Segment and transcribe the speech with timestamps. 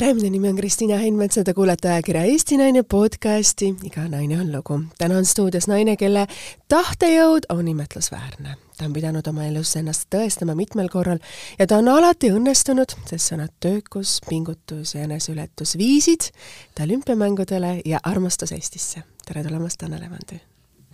[0.00, 4.38] tere, minu nimi on Kristiina Heinmets ja te kuulete ajakirja Eesti Naine podcasti Iga naine
[4.40, 4.78] on lugu.
[4.98, 6.24] täna on stuudios naine, kelle
[6.72, 8.56] tahtejõud on imetlusväärne.
[8.78, 11.20] ta on pidanud oma elus ennast tõestama mitmel korral
[11.58, 16.30] ja ta on alati õnnestunud, sest sõnad töökus, pingutus ja eneseületus viisid
[16.74, 19.02] ta olümpiamängudele ja armastus Eestisse.
[19.26, 20.40] tere tulemast, Anne Levandi!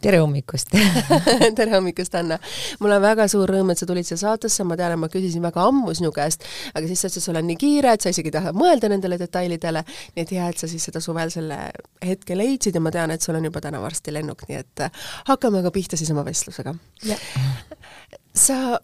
[0.07, 0.73] Tere hommikust
[1.59, 2.39] tere hommikust, Anna!
[2.83, 5.45] mul on väga suur rõõm, et sa tulid siia saatesse, ma tean, et ma küsisin
[5.45, 8.31] väga ammu sinu käest, aga siis sa ütlesid, sul on nii kiire, et sa isegi
[8.31, 9.83] ei taha mõelda nendele detailidele,
[10.17, 11.59] nii et hea, et sa siis seda suvel selle
[12.05, 15.07] hetke leidsid ja ma tean, et sul on juba täna varsti lennuk, nii et äh,
[15.31, 16.77] hakkame aga pihta siis oma vestlusega.
[18.35, 18.79] sa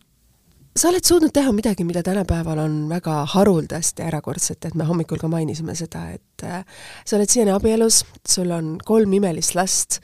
[0.72, 5.20] sa oled suutnud teha midagi, mida tänapäeval on väga haruldast ja erakordset, et me hommikul
[5.20, 6.62] ka mainisime seda, et äh,
[7.04, 10.00] sa oled siiani abielus, sul on kolm imelist last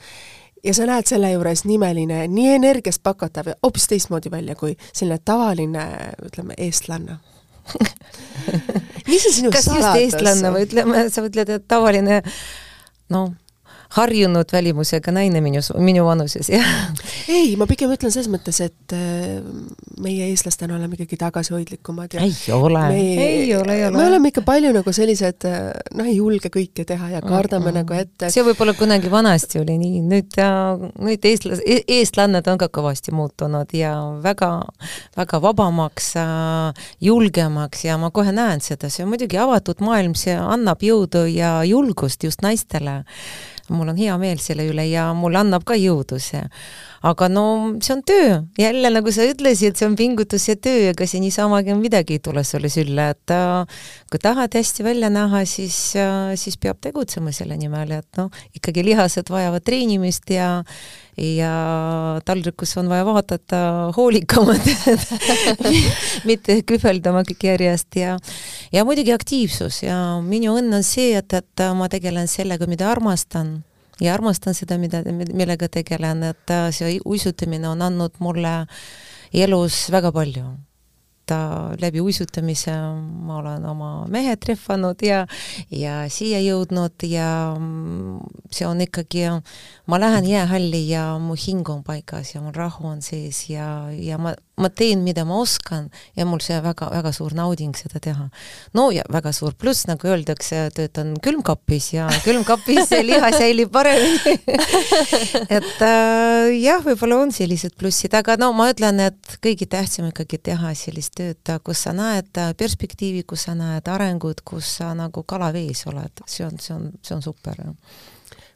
[0.65, 5.21] ja sa näed selle juures nimeline, nii energiast pakatav ja hoopis teistmoodi välja kui selline
[5.25, 5.85] tavaline,
[6.27, 7.19] ütleme, eestlanna.
[9.09, 12.23] Mis on sinu kas just eestlane või ütleme, sa mõtled, et tavaline
[13.13, 13.33] noh,
[13.97, 16.67] harjunud välimusega naine minu, minu vanuses, jah?
[17.33, 19.39] ei, ma pigem ütlen selles mõttes, et äh,
[20.05, 23.97] meie eestlastena oleme ikkagi tagasihoidlikumad ei ole, ei ole, ei ole.
[23.97, 27.71] me oleme ikka palju nagu sellised äh, noh, ei julge kõike teha ja kardame mm
[27.71, 27.81] -hmm.
[27.81, 28.31] nagu ette.
[28.35, 30.37] see võib-olla kunagi vanasti oli nii, nüüd,
[31.09, 34.53] nüüd eestlas-, e-, eestlannad on ka kõvasti muutunud ja väga,
[35.17, 40.37] väga vabamaks, äh, julgemaks ja ma kohe näen seda, see on muidugi avatud maailm, see
[40.37, 43.05] annab jõudu ja julgust just naistele
[43.71, 46.43] mul on hea meel selle üle ja mulle annab ka jõudu see.
[47.09, 47.45] aga no
[47.85, 51.77] see on töö, jälle nagu sa ütlesid, see on pingutus ja töö, ega see niisamagi
[51.79, 56.59] midagi ei tule sulle sülle, et äh, kui tahad hästi välja näha, siis äh,, siis
[56.59, 60.65] peab tegutsema selle nimel, et noh, ikkagi lihased vajavad treenimist ja
[61.19, 63.61] ja taldrikus on vaja vaadata
[63.97, 64.69] hoolikamad
[66.29, 67.99] mitte kühveldama kõik järjest.
[67.99, 68.17] Ja
[68.73, 69.83] ja muidugi aktiivsus.
[69.83, 73.59] Ja minu õnn on see, et, et ma tegelen sellega, mida armastan.
[74.01, 78.55] Ja armastan seda, mida, millega tegelen, et see uisutamine on andnud mulle
[79.35, 80.47] elus väga palju
[81.29, 81.39] ta
[81.81, 82.73] läbi uisutamise
[83.29, 85.25] ma olen oma mehe trehvanud ja,
[85.71, 87.29] ja siia jõudnud ja
[88.51, 89.29] see on ikkagi,
[89.87, 94.19] ma lähen jäähalli ja mu hing on paigas ja mul rahu on sees ja, ja
[94.19, 98.29] ma ma teen, mida ma oskan ja mul see väga-väga suur nauding seda teha.
[98.75, 104.37] no ja väga suur pluss, nagu öeldakse, töötan külmkapis ja külmkapis liha säilib paremini.
[105.59, 110.41] Et äh, jah, võib-olla on sellised plussid, aga no ma ütlen, et kõige tähtsam ikkagi
[110.51, 115.51] teha sellist tööd, kus sa näed perspektiivi, kus sa näed arengut, kus sa nagu kala
[115.55, 117.63] vees oled, see on, see on, see on super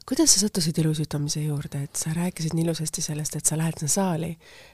[0.09, 3.93] kuidas sa sattusid ilusütamise juurde, et sa rääkisid nii ilusasti sellest, et sa lähed sinna
[3.93, 4.31] saali,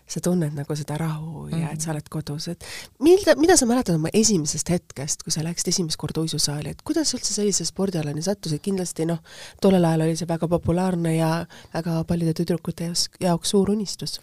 [0.08, 1.72] sa tunned nagu seda rahu ja mm -hmm.
[1.74, 2.64] et sa oled kodus, et
[2.98, 7.14] mida, mida sa mäletad oma esimesest hetkest, kui sa läksid esimest korda uisusaali, et kuidas
[7.14, 9.18] üldse sellise spordialani sattusid, kindlasti noh,
[9.60, 14.20] tollel ajal oli see väga populaarne ja väga paljude tüdrukute jaoks suur unistus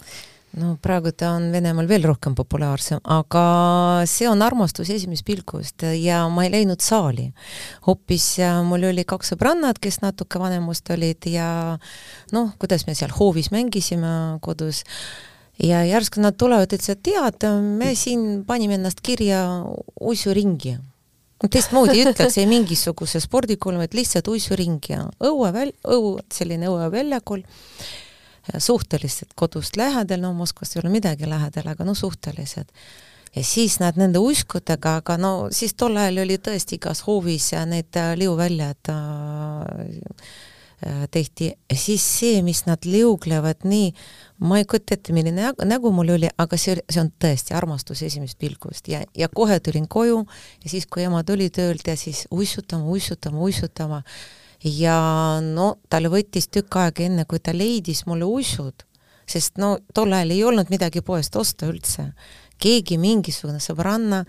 [0.60, 3.44] no praegu ta on Venemaal veel rohkem populaarsem, aga
[4.10, 7.28] see on armastus esimesest pilgust ja ma ei läinud saali.
[7.88, 8.28] hoopis
[8.68, 11.50] mul oli kaks sõbrannat, kes natuke vanemust olid ja
[12.36, 14.84] noh, kuidas me seal hoovis mängisime kodus.
[15.62, 17.46] Ja järsku nad tulevad, ütlesid, tead,
[17.80, 19.64] me siin panime ennast kirja
[20.04, 20.76] uisuringi.
[21.46, 27.44] Teistmoodi ei ütleks, ei mingisuguse spordikooli, vaid lihtsalt uisuringi ja õueväl-, õu, selline õueväljakul
[28.58, 32.72] suhteliselt kodust lähedal, no Moskvast ei ole midagi lähedal, aga no suhteliselt.
[33.36, 37.98] ja siis nad nende uiskudega, aga no siis tol ajal oli tõesti igas hoovis need
[38.00, 40.14] äh, liuväljad äh,
[41.12, 43.90] tehti siis see, mis nad liuglevad nii,
[44.46, 48.40] ma ei kujuta ette, milline nägu, mul oli, aga see, see on tõesti armastus esimesest
[48.40, 50.22] pilgust ja, ja kohe tulin koju
[50.64, 54.04] ja siis, kui ema tuli töölt ja siis uissutama, uissutama, uissutama
[54.64, 54.98] ja
[55.44, 58.86] no tal võttis tükk aega, enne kui ta leidis mulle uisud,
[59.28, 62.12] sest no tol ajal ei olnud midagi poest osta üldse.
[62.56, 64.22] keegi, mingisugune sõbranna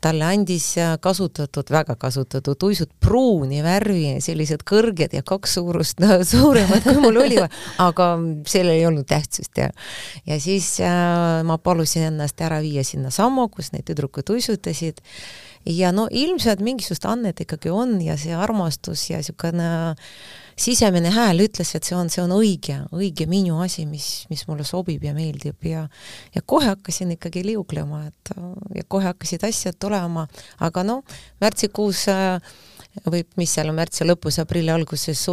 [0.00, 6.84] talle andis kasutatud, väga kasutatud uisud pruuni värvi, sellised kõrged ja kaks suurust no, suuremad,
[6.84, 7.40] kui mul oli,
[7.82, 8.08] aga
[8.48, 9.68] sellel ei olnud tähtsust ja
[10.26, 15.04] ja siis äh, ma palusin ennast ära viia sinna sammu, kus need tüdrukud uisutasid
[15.66, 19.70] ja no ilmselt mingisugust annet ikkagi on ja see armastus ja niisugune
[20.56, 24.64] sisemine hääl ütles, et see on, see on õige, õige minu asi, mis, mis mulle
[24.64, 25.58] sobib ja meeldib.
[25.68, 25.84] Ja
[26.34, 28.32] ja kohe hakkasin ikkagi liuglema, et
[28.74, 30.26] ja kohe hakkasid asjad tulema,
[30.64, 32.06] aga noh, märtsikuus
[33.04, 35.26] võib, mis seal on märtsi lõpus, aprilli alguses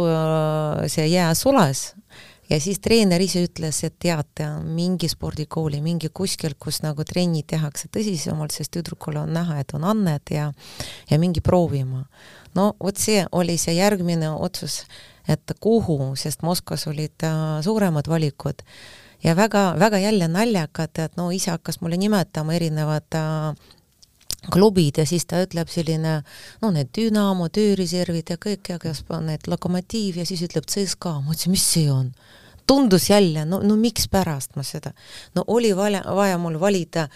[0.92, 1.94] see jää sulas
[2.54, 7.90] ja siis treener ise ütles, et teate, mingi spordikooli, mingi kuskil, kus nagu trenni tehakse
[7.92, 10.50] tõsisemalt, sest tüdrukul on näha, et on anned ja
[11.10, 12.04] ja mingi proovima.
[12.54, 14.84] no vot see oli see järgmine otsus,
[15.28, 18.62] et kuhu, sest Moskvas olid äh, suuremad valikud
[19.24, 23.56] ja väga, väga jälle naljakad, et no ise hakkas mulle nimetama erinevad äh,
[24.52, 26.20] klubid ja siis ta ütleb selline,
[26.62, 31.34] no need Dünamo, tööreservid ja kõik ja kas need Lokomotiiv ja siis ütleb CSKA, ma
[31.34, 32.12] ütlesin, mis see on?
[32.66, 34.94] Tundus jälle, no, no mikspärast ma seda,
[35.34, 37.08] no oli vaja, vaja mul valida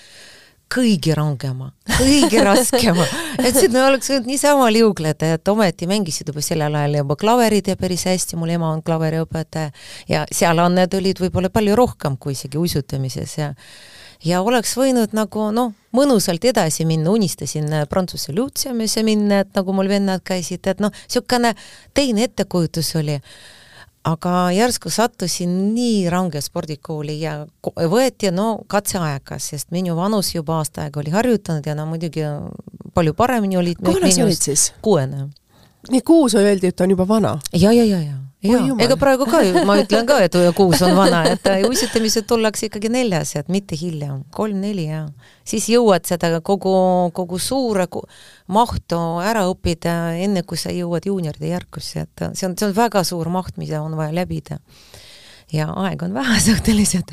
[0.69, 3.06] kõige rangema, kõige raskema,
[3.47, 7.71] et siis me oleks võinud niisama liugleda, et ometi mängisid juba sellel ajal juba klaverid
[7.73, 9.71] ja päris hästi, mul ema on klaveriõpetaja
[10.11, 13.55] ja seal anned olid võib-olla palju rohkem kui isegi uisutamises ja
[14.25, 19.75] ja oleks võinud nagu noh, mõnusalt edasi minna, unistasin äh, Prantsuse Lutseumisse minna, et nagu
[19.77, 21.55] mul vennad käisid, et noh, niisugune
[21.95, 23.19] teine ettekujutus oli.
[24.05, 30.87] Aga järsku sattusin nii range spordikooli ja võeti no katseaega, sest minu vanus juba aasta
[30.87, 32.25] aega oli harjutanud ja no muidugi
[32.95, 34.73] palju paremini olid kui vana sa olid siis?
[34.83, 35.29] kuuene.
[35.91, 37.39] nii kuus öeldi, et on juba vana?
[37.53, 41.25] ja, ja, ja, ja ega praegu ka ju, ma ütlen ka, et kuus on vana,
[41.32, 45.00] et uisutamised tullakse ikkagi neljas, et mitte hiljem, kolm-neli ja
[45.49, 46.75] siis jõuad seda kogu,
[47.17, 47.88] kogu suure
[48.46, 53.02] mahtu ära õppida, enne kui sa jõuad juunioride järkusse, et see on, see on väga
[53.06, 54.61] suur maht, mida on vaja läbida.
[55.52, 57.11] ja aega on vähe suhteliselt.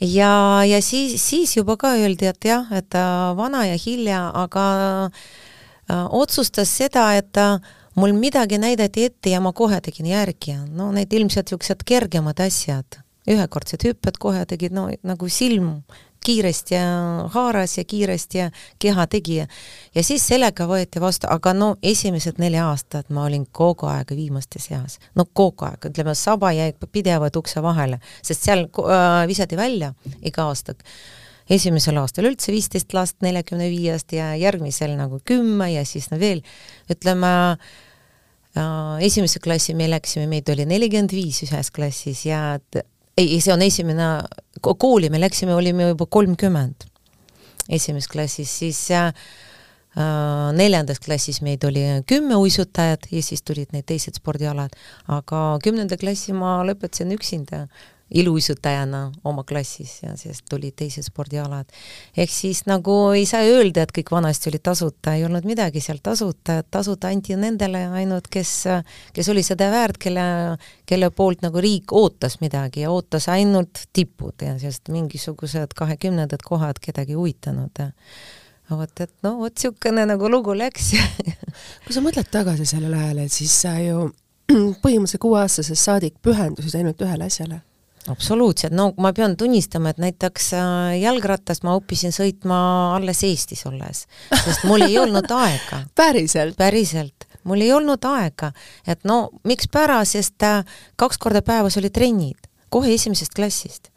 [0.00, 2.92] ja, ja siis, siis juba ka öeldi, et jah, et
[3.36, 4.66] vana ja hilja, aga
[5.08, 7.56] äh, otsustas seda, et äh,
[7.94, 13.00] mul midagi näidati ette ja ma kohe tegin järgi, no need ilmselt niisugused kergemad asjad,
[13.30, 15.78] ühekordsed hüpped kohe tegid, no nagu silm
[16.24, 16.74] kiiresti
[17.34, 19.36] haaras ja kiiresti ja keha tegi.
[19.36, 19.46] Ja
[19.94, 24.58] ja siis sellega võeti vastu, aga no esimesed neli aastat ma olin kogu aeg viimaste
[24.58, 24.98] seas.
[25.14, 29.92] no kogu aeg, ütleme, saba jäi pidevalt ukse vahele, sest seal äh, visati välja
[30.22, 30.74] iga aasta
[31.50, 36.40] esimesel aastal üldse viisteist last neljakümne viiest ja järgmisel nagu kümme ja siis no veel
[36.90, 37.32] ütleme
[38.56, 42.58] äh, esimese klassi me läksime, meid oli nelikümmend viis ühes klassis ja
[43.18, 44.10] ei, see on esimene,
[44.60, 46.88] kooli me läksime, olime juba kolmkümmend
[47.72, 49.12] esimeses klassis, siis äh,
[50.56, 54.74] neljandas klassis meid oli kümme uisutajat ja siis tulid need teised spordialad,
[55.08, 57.66] aga kümnenda klassi ma lõpetasin üksinda
[58.10, 61.64] iluuisutajana oma klassis ja sellest tulid teised spordialad.
[62.16, 65.98] ehk siis nagu ei saa öelda, et kõik vanasti oli tasuta, ei olnud midagi seal
[66.02, 68.52] tasuta, tasuta anti nendele ainult, kes,
[69.12, 70.26] kes oli seda väärt, kelle,
[70.86, 76.80] kelle poolt nagu riik ootas midagi ja ootas ainult tipud ja sest mingisugused kahekümnendad kohad
[76.84, 77.84] kedagi huvitanud.
[78.70, 80.94] Vot, et no vot niisugune nagu lugu läks.
[81.84, 84.10] Kui sa mõtled tagasi sellele ajale, siis sa ju
[84.84, 87.60] põhimõtteliselt kuueaastasest saadik pühendusid ainult ühele asjale
[88.08, 92.56] absoluutselt, no ma pean tunnistama, et näiteks äh, jalgratast ma õppisin sõitma
[92.96, 95.84] alles Eestis olles, sest mul ei olnud aega.
[96.00, 96.56] Päriselt?
[96.60, 98.52] päriselt, mul ei olnud aega,
[98.86, 100.62] et no mikspärast, sest äh,
[101.00, 103.90] kaks korda päevas olid trennid, kohe esimesest klassist.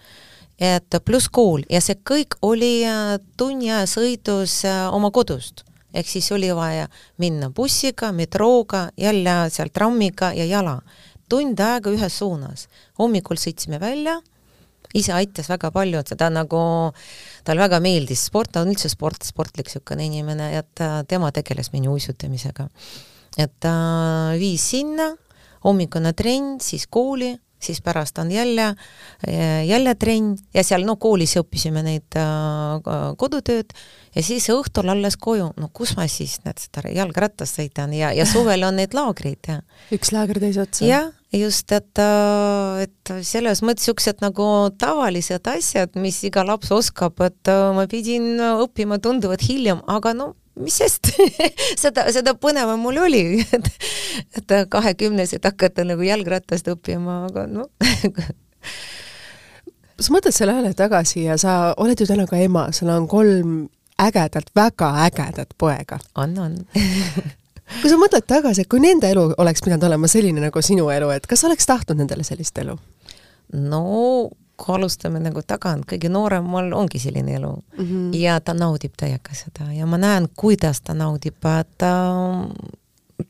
[0.57, 1.61] et pluss kool.
[1.69, 5.61] Ja see kõik oli äh, tunni aja sõidus oma kodust.
[5.93, 6.87] Ehk siis oli vaja
[7.17, 10.79] minna bussiga, metrooga, jälle seal trammiga ja jala
[11.29, 12.67] tund aega ühes suunas.
[12.99, 14.17] hommikul sõitsime välja,
[14.95, 16.59] ise aitas väga palju, et seda nagu,
[17.47, 21.97] talle väga meeldis sport, ta on üldse sport, sportlik niisugune inimene, et tema tegeles minu
[21.97, 22.69] uisutamisega.
[23.37, 23.73] et ta
[24.39, 25.11] viis sinna,
[25.63, 28.75] hommikune trenn, siis kooli, siis pärast on jälle,
[29.67, 33.73] jälle trenn ja seal no koolis õppisime neid äh, kodutööd
[34.15, 38.25] ja siis õhtul alles koju, no kus ma siis näed seda jalgratast sõidan ja, ja
[38.29, 39.59] suvel on need laagrid ja
[39.93, 40.85] üks laager teise otsa?
[40.85, 44.47] jah, just, et, äh, et selles mõttes niisugused nagu
[44.79, 50.33] tavalised asjad, mis iga laps oskab, et äh, ma pidin õppima tunduvalt hiljem, aga no
[50.57, 51.11] mis sest
[51.83, 53.23] seda, seda põnevam mul oli,
[53.57, 53.71] et,
[54.39, 57.69] et kahekümneselt hakata nagu jalgratast õppima, aga noh
[59.97, 63.57] sa mõtled selle ajale tagasi ja sa oled ju täna ka ema, sul on kolm
[64.01, 65.99] ägedat, väga ägedat poega.
[66.15, 66.57] on, on
[67.81, 71.09] kui sa mõtled tagasi, et kui nende elu oleks pidanud olema selline nagu sinu elu,
[71.15, 72.77] et kas oleks tahtnud nendele sellist elu?
[73.53, 73.83] no
[74.57, 78.15] kui alustame nagu tagant, kõige nooremal ongi selline elu mm -hmm.
[78.17, 81.35] ja ta naudib täiega seda ja ma näen, kuidas ta naudib,
[81.77, 81.95] ta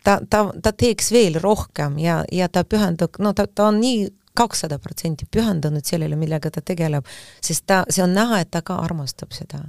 [0.03, 4.07] ta, ta, ta teeks veel rohkem ja, ja ta pühendub, no ta, ta on nii
[4.37, 7.05] kakssada protsenti pühendunud sellele, millega ta tegeleb,
[7.41, 9.63] sest ta, see on näha, et ta ka armastab seda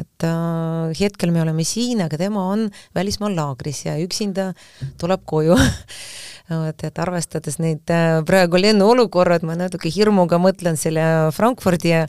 [0.00, 4.52] et äh, hetkel me oleme siin, aga tema on välismaal laagris ja üksinda
[5.00, 5.58] tuleb koju.
[6.52, 12.04] Vot, et arvestades neid äh, praegu lennuolukorrad, ma natuke hirmuga mõtlen selle Frankfurdi ja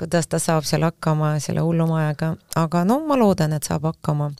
[0.00, 4.30] kuidas ta saab seal hakkama, selle hullumajaga, aga no ma loodan, et saab hakkama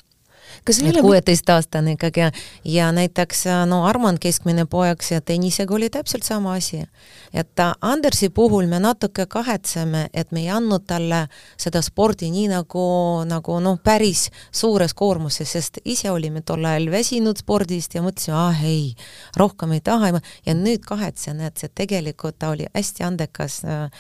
[1.00, 2.30] kuueteistaastane ikkagi ja,
[2.64, 6.84] ja näiteks no Armand keskmine poeg ja tennisega oli täpselt sama asi.
[7.32, 11.26] et Andersi puhul me natuke kahetseme, et me ei andnud talle
[11.60, 12.84] seda spordi nii nagu,
[13.28, 18.64] nagu noh, päris suures koormuses, sest ise olime tol ajal väsinud spordist ja mõtlesime, ah
[18.66, 18.94] ei,
[19.36, 20.12] rohkem ei taha.
[20.46, 23.90] Ja nüüd kahetsen, et see tegelikult ta oli hästi andekas äh,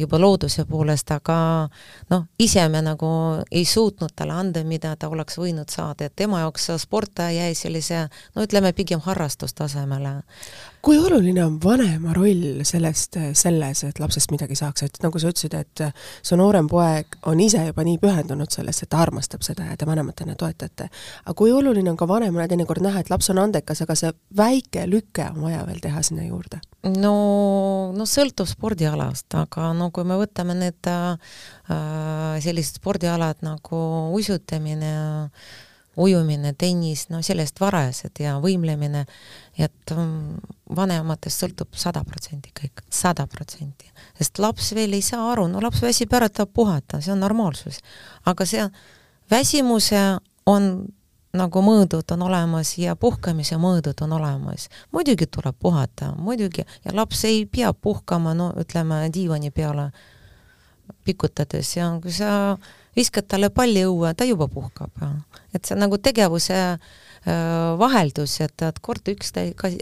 [0.00, 1.38] juba looduse poolest, aga
[2.10, 3.08] noh, ise me nagu
[3.50, 8.06] ei suutnud talle anda, mida ta oleks võinud saada, et tema jaoks sport jäi sellise
[8.34, 10.22] no ütleme, pigem harrastustasemele.
[10.82, 15.54] kui oluline on vanema roll sellest, selles, et lapsest midagi saaks, et nagu sa ütlesid,
[15.58, 15.82] et
[16.22, 19.86] su noorem poeg on ise juba nii pühendunud sellest, et ta armastab seda ja te
[19.86, 20.88] vanematena toetate.
[21.24, 24.86] aga kui oluline on ka vanemana teinekord näha, et laps on andekas, aga see väike
[24.86, 26.60] lüke on vaja veel teha sinna juurde?
[26.86, 31.16] no, no sõltub spordialast, aga no kui me võtame need äh,
[32.44, 33.80] sellised spordialad nagu
[34.14, 35.56] uisutamine äh,,
[35.98, 39.04] ujumine, tennis, no sellest varajased ja võimlemine,
[39.58, 43.90] et mm, vanematest sõltub sada protsenti kõik, sada protsenti.
[44.18, 47.80] sest laps veel ei saa aru, no laps väsib ära, tahab puhata, see on normaalsus.
[48.24, 48.68] aga see
[49.30, 50.02] väsimuse
[50.46, 50.86] on
[51.36, 54.68] nagu mõõdud on olemas ja puhkamise mõõdud on olemas.
[54.92, 59.90] muidugi tuleb puhata, muidugi, ja laps ei pea puhkama, no ütleme, diivani peale
[61.04, 62.56] pikutades ja kui sa
[62.98, 64.90] viskad talle palli õue, ta juba puhkab.
[65.54, 66.80] et see on nagu tegevuse äh,
[67.80, 69.32] vaheldus, et, et kord üks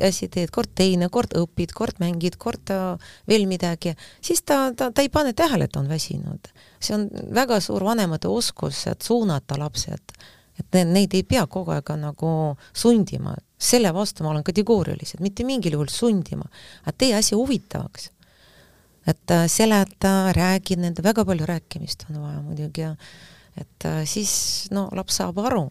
[0.04, 4.90] asi teed, kord teine, kord õpid, kord mängid, kord äh, veel midagi, siis ta, ta,
[4.92, 6.52] ta ei pane tähele, et ta on väsinud.
[6.80, 10.16] see on väga suur vanemate oskus, et suunata lapsed,
[10.60, 12.30] et neid ei pea kogu aeg nagu
[12.72, 16.44] sundima, selle vastu ma olen kategooriliselt, mitte mingil juhul sundima,
[16.84, 18.10] aga tee asja huvitavaks
[19.06, 22.86] et äh, seleta, räägi, nende väga palju rääkimist on vaja muidugi
[23.56, 25.66] et äh, siis no laps saab aru,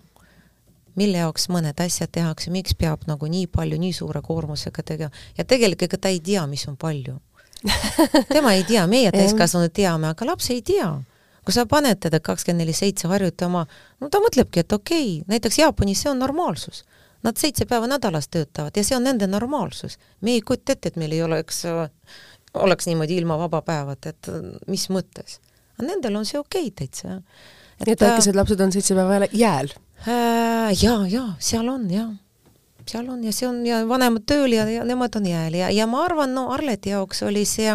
[1.00, 5.46] mille jaoks mõned asjad tehakse, miks peab nagu nii palju, nii suure koormusega tegema ja
[5.46, 7.20] tegelikult ega ta ei tea, mis on palju
[8.34, 10.90] tema ei tea, meie täiskasvanud teame, aga laps ei tea.
[11.46, 13.68] kui sa paned teda kakskümmend neli seitse harjutama,
[14.02, 16.82] no ta mõtlebki, et okei okay,, näiteks Jaapanis see on normaalsus.
[17.26, 20.00] Nad seitse päeva nädalas töötavad ja see on nende normaalsus.
[20.22, 21.62] me ei kujuta ette, et meil ei oleks
[22.56, 24.30] oleks niimoodi ilma vaba päevata, et
[24.72, 25.40] mis mõttes.
[25.78, 27.22] aga nendel on see okei okay, täitsa.
[27.86, 29.74] nii et väikesed lapsed on seitse päeva jääl
[30.08, 30.72] äh,?
[30.82, 32.14] jaa, jaa, seal on jah
[32.90, 35.88] seal on ja see on ja vanemad tööl ja, ja nemad on jääl ja, ja
[35.90, 37.74] ma arvan, no Arleti jaoks oli see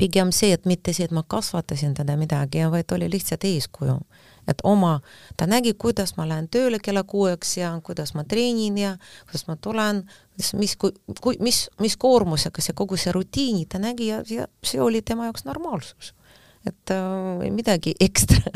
[0.00, 3.98] pigem see, et mitte see, et ma kasvatasin teda midagi, vaid oli lihtsalt eeskuju
[4.48, 5.00] et oma,
[5.36, 8.96] ta nägi, kuidas ma lähen tööle kella kuueks ja kuidas ma treenin ja
[9.26, 10.02] kuidas ma tulen,
[10.58, 15.02] mis, kui, mis, mis koormusega see kogu see rutiini ta nägi ja, ja see oli
[15.02, 16.14] tema jaoks normaalsus.
[16.68, 18.52] Et äh, midagi ekstra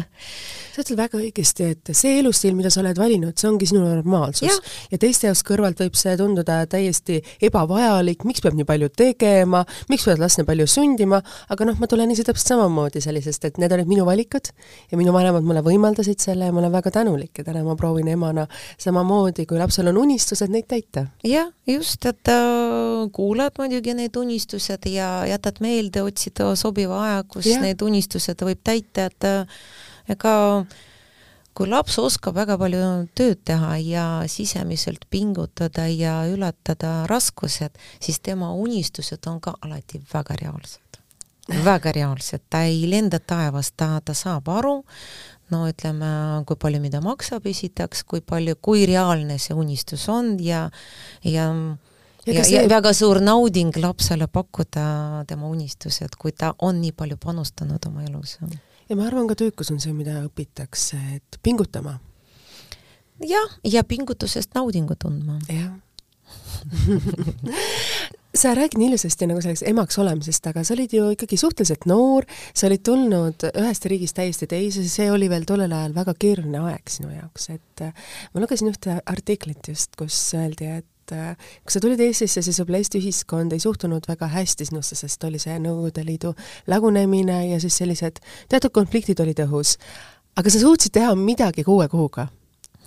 [0.76, 4.44] sa ütled väga õigesti, et see elustiil, mida sa oled valinud, see ongi sinu normaalsus.
[4.44, 4.56] ja,
[4.92, 10.04] ja teiste jaoks kõrvalt võib see tunduda täiesti ebavajalik, miks peab nii palju tegema, miks
[10.08, 11.22] peab last nii palju sundima,
[11.52, 14.50] aga noh, ma tulen ise täpselt samamoodi sellisest, et need olid minu valikud
[14.90, 18.12] ja minu vanemad mulle võimaldasid selle ja ma olen väga tänulik ja täna ma proovin
[18.12, 18.44] emana
[18.82, 21.06] samamoodi, kui lapsel on unistused, neid täita.
[21.24, 27.48] jah, just, et äh, kuulad muidugi neid unistused ja jätad meelde, otsid sobiva aja, kus
[27.48, 27.64] ja.
[27.64, 27.95] need unistused
[28.50, 29.58] võib täita, et äh,
[30.08, 30.34] ega
[31.56, 32.80] kui laps oskab väga palju
[33.16, 40.36] tööd teha ja sisemiselt pingutada ja ületada raskused, siis tema unistused on ka alati väga
[40.42, 40.82] reaalsed.
[41.64, 44.80] väga reaalsed, ta ei lenda taevast, ta, ta saab aru,
[45.54, 46.08] no ütleme,
[46.46, 50.66] kui palju mida maksab esiteks, kui palju, kui reaalne see unistus on ja,
[51.22, 51.46] ja
[52.26, 54.86] ja, ja, ja väga suur nauding lapsele pakkuda
[55.28, 58.38] tema unistused, kui ta on nii palju panustanud oma elus
[58.88, 61.98] ja ma arvan ka töökus on see, mida õpitakse, et pingutama.
[63.24, 65.40] jah, ja pingutusest naudingu tundma.
[65.50, 65.74] jah
[68.36, 72.26] sa räägid nii ilusasti nagu selleks emaks olemisest, aga sa olid ju ikkagi suhteliselt noor,
[72.54, 76.92] sa olid tulnud ühest riigist täiesti teise, see oli veel tollel ajal väga keeruline aeg
[76.92, 77.84] sinu jaoks, et
[78.34, 82.58] ma lugesin ühte artiklit just, kus öeldi, et et äh, kui sa tulid Eestisse, siis
[82.60, 86.32] võib-olla Eesti ühiskond ei suhtunud väga hästi sinusse, sest oli see Nõukogude Liidu
[86.66, 88.18] lagunemine ja siis sellised
[88.50, 89.76] teatud konfliktid olid õhus.
[90.36, 92.28] aga sa suutsid teha midagi kuue kuuga.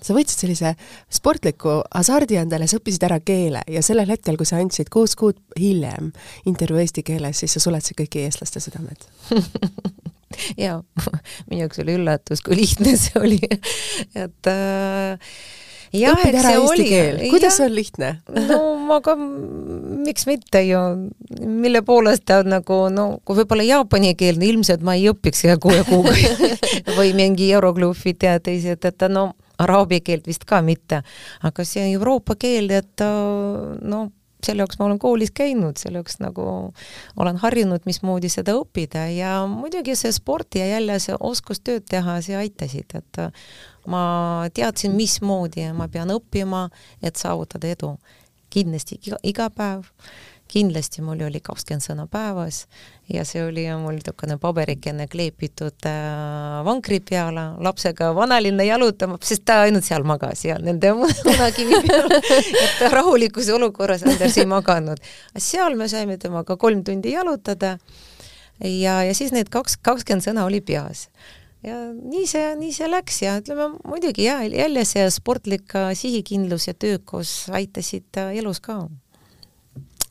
[0.01, 0.75] Sa võtsid sellise
[1.11, 5.39] sportliku hasardi endale, sa õppisid ära keele ja sellel hetkel, kui sa andsid kuus kuud
[5.59, 6.13] hiljem
[6.47, 9.03] intervjuu eesti keeles, siis sa suletasid kõiki eestlaste südamed.
[10.63, 10.77] Jaa,
[11.49, 13.41] minu jaoks oli üllatus, kui lihtne see oli.
[14.23, 15.33] Et äh,
[15.93, 16.87] õpid ära eesti oli.
[16.89, 18.11] keel, kuidas ja, on lihtne?
[18.49, 18.59] No
[18.93, 20.79] aga miks mitte ju,
[21.39, 25.57] mille poolest ta nagu no, kui võib-olla jaapani keel, no ilmselt ma ei õpiks ühe
[25.61, 26.15] kuue kuuga
[26.97, 31.01] või mingi euroklubi tead teised, et no araabia keelt vist ka mitte,
[31.45, 34.05] aga see Euroopa keel, et no
[34.45, 36.45] selle jaoks ma olen koolis käinud, selle jaoks nagu
[37.19, 42.19] olen harjunud, mismoodi seda õppida ja muidugi see sport ja jälle see oskus tööd teha,
[42.25, 43.21] see aitasid, et
[43.89, 44.03] ma
[44.53, 46.67] teadsin, mismoodi ma pean õppima,
[47.03, 47.97] et saavutada edu.
[48.49, 49.83] kindlasti iga, iga päev
[50.49, 52.63] kindlasti mul oli kakskümmend sõna päevas
[53.09, 59.61] ja see oli mul niisugune paberikene kleepitud äh, vankri peale, lapsega vanalinna jalutama, sest ta
[59.67, 65.01] ainult seal magas ja nende munakivi peal, et rahulikus olukorras Anders ei maganud.
[65.37, 67.77] seal me saime temaga kolm tundi jalutada
[68.63, 71.07] ja, ja siis need kaks, kakskümmend sõna oli peas.
[71.65, 76.73] Ja nii see, nii see läks ja ütleme muidugi ja jälle see sportlik sihikindlus ja
[76.73, 78.85] töökus aitasid äh, elus ka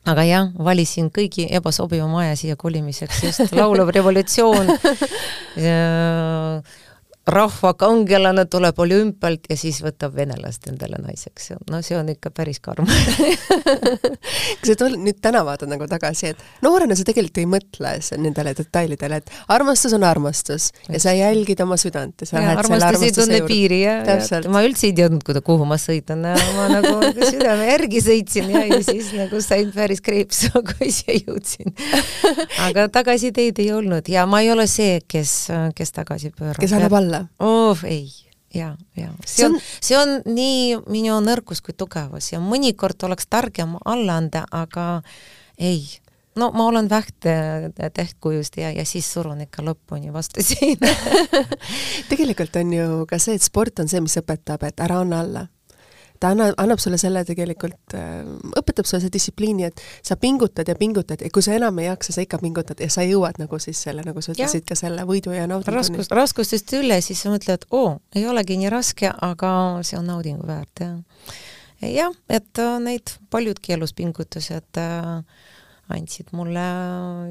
[0.07, 4.71] aga jah, valisin kõigi ebasobivama aja siia kolimiseks, just laulav revolutsioon
[7.33, 11.51] rahva kangelane tuleb olümpialt ja siis võtab venelast endale naiseks.
[11.69, 12.87] no see on ikka päris karm
[14.59, 18.53] kui sa tol-, nüüd täna vaatad nagu tagasi, et noorena sa tegelikult ei mõtle nendele
[18.57, 23.13] detailidele, et armastus on armastus ja sa jälgid oma südant ja sa lähed selle armastuse
[23.21, 26.25] tunne piiri ja, ja ma üldse ei teadnud, kuhu ma sõidan,
[26.57, 31.73] ma nagu südame järgi sõitsin ja, ja siis nagu sain päris kreepsu, kui siia jõudsin.
[32.67, 35.35] aga tagasiteed ei olnud ja ma ei ole see, kes,
[35.75, 36.61] kes tagasi pöörab.
[36.61, 37.18] kes annab alla?
[37.39, 38.07] Oh ei,
[38.53, 43.77] ja, ja see on, see on nii minu nõrkus kui tugevus ja mõnikord oleks targem
[43.85, 45.01] alla anda, aga
[45.57, 45.83] ei,
[46.39, 47.27] no ma olen väht
[47.93, 50.91] tähtkujust ja, ja siis surun ikka lõpuni vastu seina
[52.11, 55.47] tegelikult on ju ka see, et sport on see, mis õpetab, et ära anna alla
[56.19, 58.23] ta anna, annab sulle selle tegelikult äh,,
[58.59, 62.15] õpetab sulle see distsipliini, et sa pingutad ja pingutad ja kui sa enam ei jaksa,
[62.15, 65.35] sa ikka pingutad ja sa jõuad nagu siis selle, nagu sa ütlesid, ka selle võidu
[65.35, 65.79] ja naudinguni.
[65.79, 69.51] raskus, raskustest üle, siis sa mõtled, oo, ei olegi nii raske, aga
[69.87, 70.97] see on naudingu väärt, jah.
[71.85, 75.23] jah, et äh, neid paljudki elus pingutused äh,
[75.95, 76.65] andsid mulle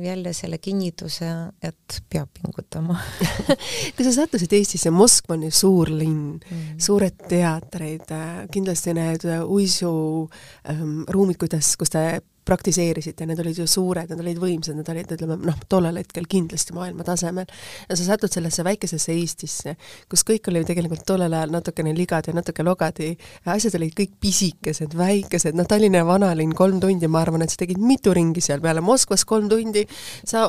[0.02, 1.28] jälle selle kinnituse,
[1.62, 2.96] et peab pingutama
[3.94, 8.10] kui sa sattusid Eestisse, Moskva on ju suur linn mm., suured teatreid,
[8.52, 12.04] kindlasti need uisuruumid ähm,, kuidas, kus te
[12.48, 16.74] praktiseerisite, need olid ju suured, need olid võimsad, need olid, ütleme noh, tollel hetkel kindlasti
[16.76, 17.48] maailma tasemel.
[17.88, 19.74] ja sa satud sellesse väikesesse Eestisse,
[20.08, 23.10] kus kõik oli tegelikult tollel ajal natukene ligad ja natuke logadi,
[23.48, 27.80] asjad olid kõik pisikesed, väikesed, noh, Tallinna vanalinn kolm tundi, ma arvan, et sa tegid
[27.82, 29.84] mitu ringi seal peale, Moskvas kolm tundi,
[30.24, 30.48] sa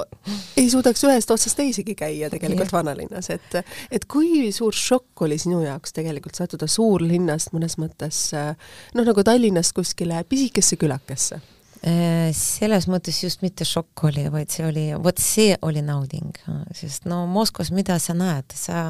[0.57, 2.77] ei suudaks ühest otsast teisigi käia tegelikult yeah.
[2.79, 9.05] vanalinnas, et et kui suur šokk oli sinu jaoks tegelikult sattuda suurlinnast mõnes mõttes noh,
[9.05, 11.41] nagu Tallinnast kuskile pisikesse külakesse
[11.79, 16.35] selles mõttes just mitte šokk oli, vaid see oli, vot see oli nauding,
[16.75, 18.81] sest no Moskvas, mida sa näed, sa,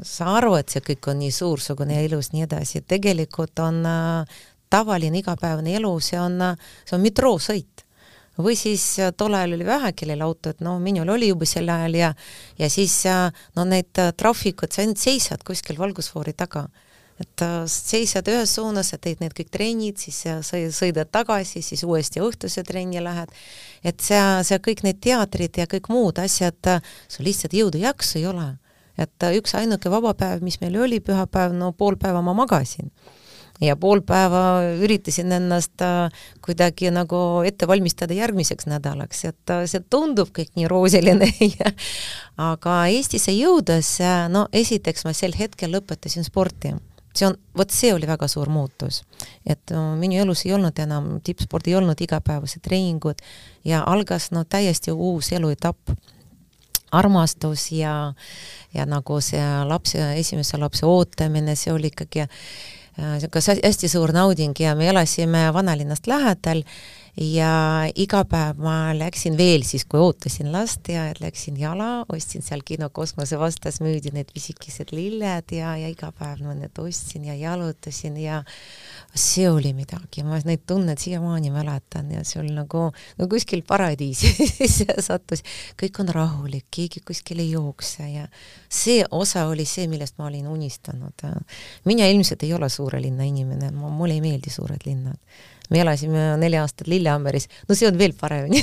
[0.00, 4.40] sa arvad, see kõik on nii suursugune ja ilus, nii edasi, tegelikult on äh,
[4.72, 6.40] tavaline igapäevane elu, see on,
[6.88, 7.84] see on metroosõit
[8.40, 12.00] või siis äh, tol ajal oli vähe, kellel autot, no minul oli juba sel ajal
[12.00, 12.12] ja
[12.58, 13.02] ja siis
[13.56, 16.64] no need trahvikud, sa ainult seisad kuskil valgusfoori taga
[17.18, 20.38] et seisad ühes suunas, sa teed need kõik trennid, siis sa
[20.74, 23.32] sõidad tagasi, siis uuesti õhtuse trenni lähed,
[23.82, 26.78] et see, see kõik need teatrid ja kõik muud asjad,
[27.10, 28.48] sul lihtsalt jõudu jaksu ei ole.
[28.98, 32.90] et üks ainuke vaba päev, mis meil oli, pühapäev, no pool päeva ma magasin.
[33.62, 36.10] Ja pool päeva üritasin ennast äh,
[36.42, 41.72] kuidagi nagu ette valmistada järgmiseks nädalaks, et äh, see tundub kõik nii roosiline ja
[42.50, 46.74] aga Eestisse jõudes, äh, no esiteks ma sel hetkel lõpetasin sporti
[47.16, 49.02] see on, vot see oli väga suur muutus.
[49.46, 53.22] et minu elus ei olnud enam, tippsport ei olnud igapäevased treeningud
[53.64, 55.90] ja algas no täiesti uus eluetapp.
[56.92, 58.14] armastus ja,
[58.74, 62.24] ja nagu see lapse, esimese lapse ootamine, see oli ikkagi
[62.98, 66.64] niisugune äh, hästi suur nauding ja me elasime vanalinnast lähedal
[67.18, 72.90] ja iga päev ma läksin veel siis, kui ootasin lasteaed, läksin jala, ostsin seal kino
[72.94, 78.20] Kosmose vastas, müüdi need pisikesed lilled ja, ja iga päev ma need ostsin ja jalutasin
[78.22, 78.42] ja
[79.18, 84.78] see oli midagi, ma neid tunnet siiamaani mäletan ja see oli nagu no kuskil paradiisis
[85.08, 85.42] sattus,
[85.80, 88.28] kõik on rahulik, keegi kuskil ei jookse ja
[88.70, 91.26] see osa oli see, millest ma olin unistanud.
[91.84, 95.18] mina ilmselt ei ole suure linna inimene, mulle ei meeldi suured linnad
[95.68, 98.62] me elasime neli aastat Lillehammeris, no see on veel paremini.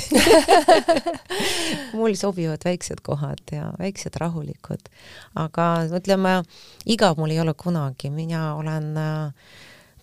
[1.98, 4.90] Mul sobivad väiksed kohad ja väiksed rahulikud.
[5.34, 5.68] aga
[6.00, 6.40] ütleme,
[6.86, 9.48] igav mul ei ole kunagi, mina olen äh,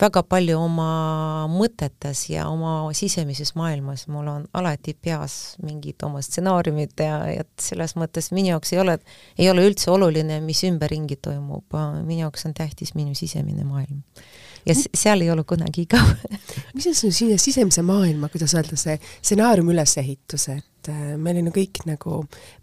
[0.02, 0.88] väga palju oma
[1.52, 7.96] mõtetes ja oma sisemises maailmas, mul on alati peas mingid oma stsenaariumid ja, et selles
[8.00, 8.98] mõttes minu jaoks ei ole,
[9.38, 14.02] ei ole üldse oluline, mis ümberringi toimub, minu jaoks on tähtis minu sisemine maailm
[14.66, 16.14] ja seal ei ole kunagi igav
[16.76, 21.82] mis on sinu sisemise maailma, kuidas öelda, see stsenaariumi ülesehitus, et äh, on ju kõik
[21.88, 22.20] nagu,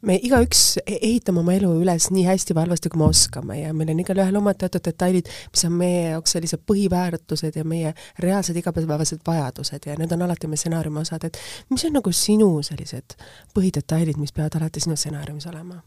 [0.06, 3.74] me igaüks e-, ehitame oma elu üles nii hästi või halvasti, kui me oskame ja
[3.76, 8.58] meil on igalühel omad teatud detailid, mis on meie jaoks sellised põhiväärtused ja meie reaalsed
[8.60, 13.16] igapäevased vajadused ja need on alati meie stsenaariumi osad, et mis on nagu sinu sellised
[13.54, 15.82] põhidetailid, mis peavad alati sinu stsenaariumis olema?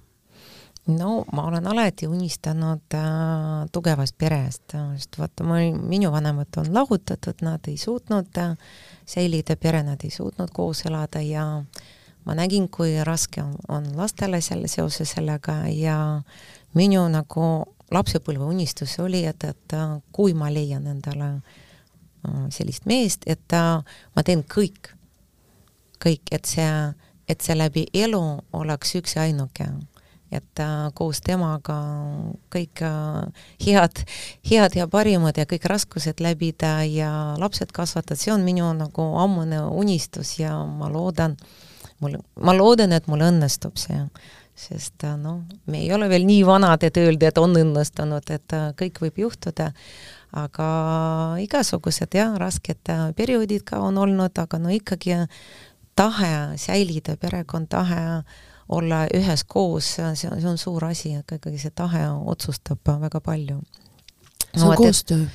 [0.88, 3.04] No ma olen alati unistanud äh,
[3.72, 8.58] tugevast perest, sest vaata, ma, minu vanemad on lahutatud, nad ei suutnud äh,
[9.06, 11.46] säilida pere, nad ei suutnud koos elada ja
[12.26, 15.98] ma nägin, kui raske on, on lastele selle, seoses sellega ja
[16.76, 17.48] minu nagu
[17.94, 23.80] lapsepõlve unistus oli, et, et äh, kui ma leian endale äh, sellist meest, et äh,
[24.16, 24.92] ma teen kõik,
[26.04, 26.70] kõik, et see,
[27.30, 28.24] et see läbi elu
[28.60, 29.70] oleks üks ja ainuke
[30.34, 31.78] et äh, koos temaga
[32.54, 34.04] kõik äh, head,
[34.50, 39.62] head ja parimad ja kõik raskused läbida ja lapsed kasvatada, see on minu nagu ammune
[39.72, 41.38] unistus ja ma loodan,
[42.04, 44.02] mul, ma loodan, et mul õnnestub see
[44.54, 48.58] sest äh, noh, me ei ole veel nii vanad, et öelda, et on õnnestunud, et
[48.78, 49.72] kõik võib juhtuda,
[50.38, 50.68] aga
[51.42, 55.18] igasugused jah, rasked perioodid ka on olnud, aga no ikkagi
[55.98, 58.24] tahe säilida, perekond, tahe
[58.70, 63.62] olla üheskoos, see on, see on suur asi, aga ikkagi see tahe otsustab väga palju.
[64.54, 65.26] see on koostöö?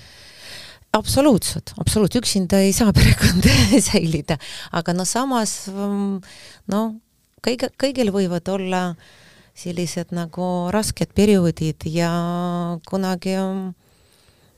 [0.92, 4.38] absoluutselt, absoluutselt, üksinda ei saa perekonda säilida,
[4.72, 6.94] aga no samas noh,
[7.44, 8.82] kõige, kõigil võivad olla
[9.58, 12.12] sellised nagu rasked perioodid ja
[12.88, 13.34] kunagi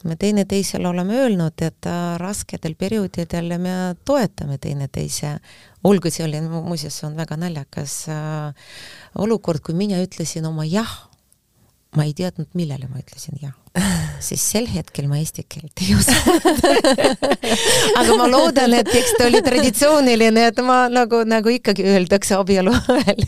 [0.05, 1.89] me teineteisele oleme öelnud, et
[2.21, 5.39] raskedel perioodidel me toetame teineteise.
[5.85, 8.75] olgu, see oli, muuseas, see on väga naljakas äh,
[9.17, 10.93] olukord, kui mina ütlesin oma jah,
[11.97, 13.60] ma ei teadnud, millele ma ütlesin jah
[14.27, 16.65] siis sel hetkel ma eesti keelt ei osanud
[18.01, 22.75] aga ma loodan, et eks ta oli traditsiooniline, et ma nagu, nagu ikkagi öeldakse abielu
[22.97, 23.23] ajal.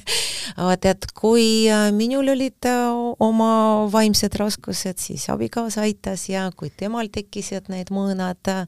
[0.59, 2.90] vaat et kui äh, minul olid äh,
[3.22, 3.52] oma
[3.92, 8.66] vaimsed raskused, siis abikaasa aitas ja kui temal tekkisid need mõõnad, äh,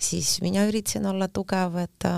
[0.00, 2.08] siis mina üritasin olla tugev, et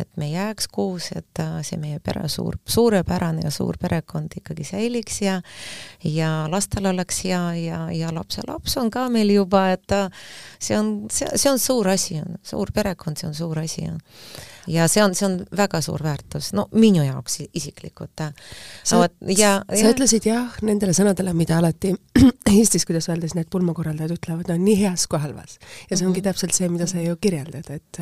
[0.00, 5.20] et me jääks koos, et see meie pere suur, suurepärane ja suur perekond ikkagi säiliks
[5.22, 5.40] ja
[6.04, 9.96] ja lastel oleks hea ja, ja lapselaps on ka meil juba, et
[10.58, 13.88] see on, see, see on suur asi, suur perekond, see on suur asi
[14.66, 18.22] ja see on, see on väga suur väärtus, no minu jaoks isiklikult.
[18.84, 19.92] sa, ja, sa ja...
[19.92, 21.94] ütlesid jah nendele sõnadele, mida alati
[22.56, 25.58] Eestis, kuidas öelda, siis need pulmakorraldajad ütlevad, on nii heas kui halvas.
[25.90, 26.28] ja see ongi -hmm.
[26.28, 28.00] täpselt see, mida sa ju kirjeldad, et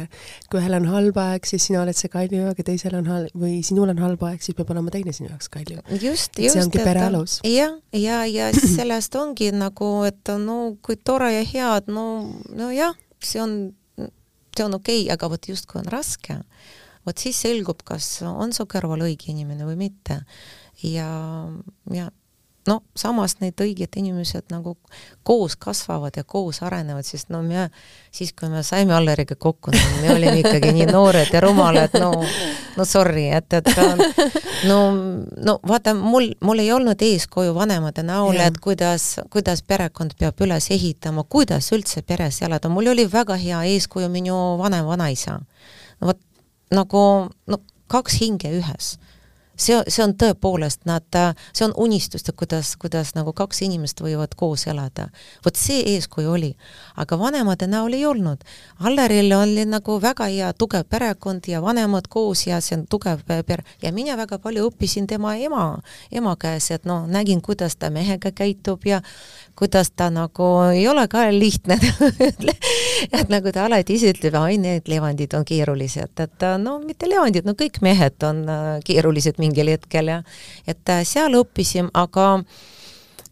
[0.50, 3.62] kui ühel on halb aeg, siis sina oled see kalju, aga teisel on halb või
[3.64, 5.80] sinul on halb aeg, siis peab olema teine sinu jaoks kalju.
[6.00, 6.52] just, just.
[6.52, 7.40] see ongi pere alus.
[7.44, 12.94] jah, ja, ja, ja sellest ongi nagu, et no kui tore ja head, no, nojah,
[13.22, 13.74] see on
[14.56, 16.38] see on okei okay,, aga vot justkui on raske,
[17.06, 20.22] vot siis selgub, kas on su kõrval õige inimene või mitte.
[20.82, 21.08] ja,
[21.92, 22.10] ja
[22.68, 24.74] no samas need õiged inimesed nagu
[25.26, 27.68] koos kasvavad ja koos arenevad, sest no me,
[28.14, 32.10] siis kui me saime Alleriga kokku, no me olime ikkagi nii noored ja rumalad, no,
[32.76, 33.70] no sorry, et, et
[34.70, 34.78] no,
[35.36, 40.70] no vaata, mul, mul ei olnud eeskuju vanemate näol, et kuidas, kuidas perekond peab üles
[40.74, 45.40] ehitama, kuidas üldse peres elada, mul oli väga hea eeskuju minu vanem vanaisa.
[46.04, 46.20] vot
[46.74, 47.00] nagu
[47.46, 48.94] no kaks hinge ühes
[49.56, 51.06] see, see on tõepoolest, nad,
[51.52, 55.08] see on unistus, kuidas, kuidas nagu kaks inimest võivad koos elada.
[55.44, 56.54] vot see eeskuju oli,
[56.96, 58.44] aga vanemate näol ei olnud.
[58.80, 63.64] Alleril oli nagu väga hea tugev perekond ja vanemad koos ja see on tugev pere
[63.82, 68.32] ja mina väga palju õppisin tema ema, ema käes, et noh, nägin, kuidas ta mehega
[68.32, 69.00] käitub ja
[69.58, 71.78] kuidas ta nagu ei ole ka lihtne.
[73.12, 77.44] Et nagu ta alati ise ütleb, ai need levandid on keerulised, et no mitte levandid,
[77.44, 80.20] no kõik mehed on äh, keerulised mingil hetkel ja
[80.66, 82.38] et äh, seal õppisime, aga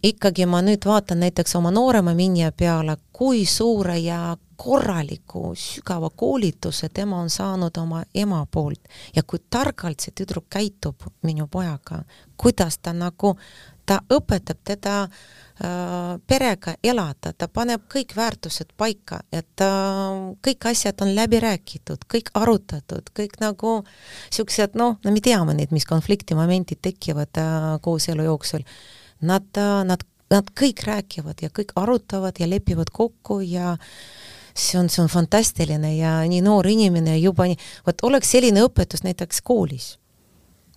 [0.05, 6.91] ikkagi ma nüüd vaatan näiteks oma noorema minija peale, kui suure ja korraliku sügava koolituse
[6.93, 12.03] tema on saanud oma ema poolt ja kui targalt see tüdruk käitub minu pojaga,
[12.37, 13.37] kuidas ta nagu,
[13.87, 15.42] ta õpetab teda äh, Äh,
[16.27, 22.33] perega elada, ta paneb kõik väärtused paika, et äh, kõik asjad on läbi räägitud, kõik
[22.35, 28.65] arutatud, kõik nagu niisugused noh, no me teame neid, mis konfliktimomendid tekivad äh, kooselu jooksul.
[29.23, 29.47] Nad,
[29.87, 30.03] nad,
[30.35, 33.77] nad kõik räägivad ja kõik arutavad ja lepivad kokku ja
[34.51, 39.05] see on, see on fantastiline ja nii noor inimene juba nii, vot oleks selline õpetus
[39.07, 39.93] näiteks koolis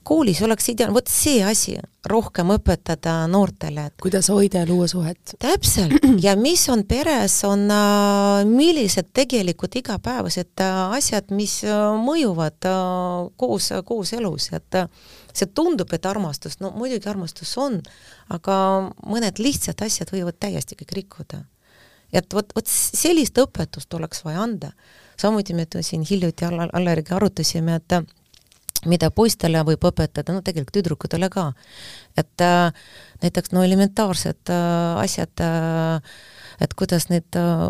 [0.06, 1.76] koolis oleks ideaalne, vot see asi,
[2.10, 3.88] rohkem õpetada noortele.
[4.02, 5.36] kuidas hoida ja luua suhet.
[5.42, 12.70] täpselt, ja mis on peres, on äh, millised tegelikult igapäevased äh, asjad, mis äh, mõjuvad
[13.38, 14.80] koos, koos elus, et
[15.36, 17.82] see tundub, et armastus, no muidugi armastus on,
[18.34, 18.58] aga
[19.06, 21.42] mõned lihtsad asjad võivad täiesti kõik rikkuda.
[22.14, 24.72] et vot, vot sellist õpetust oleks vaja anda.
[25.18, 28.15] samuti me siin hiljuti Alleriga arutasime, et
[28.90, 31.52] mida poistele võib õpetada, no tegelikult tüdrukutele ka.
[32.18, 32.72] et äh,
[33.24, 36.02] näiteks no elementaarsed äh, asjad äh,,
[36.62, 37.70] et kuidas need äh,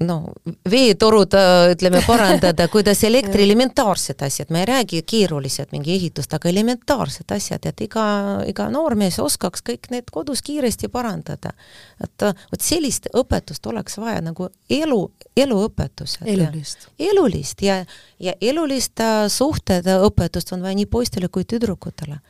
[0.00, 0.24] noh,
[0.70, 1.34] veetorud,
[1.74, 7.66] ütleme, parandada, kuidas elektri elementaarsed asjad, ma ei räägi keerulised mingi ehitust, aga elementaarsed asjad,
[7.70, 8.06] et iga,
[8.50, 11.54] iga noormees oskaks kõik need kodus kiiresti parandada.
[12.02, 15.00] et vot sellist õpetust oleks vaja nagu elu,
[15.36, 16.26] eluõpetused.
[16.26, 16.88] elulist.
[16.98, 17.84] elulist ja,
[18.18, 22.20] ja elulist äh, suhted, õpetust on vaja nii poistele kui tüdrukutele.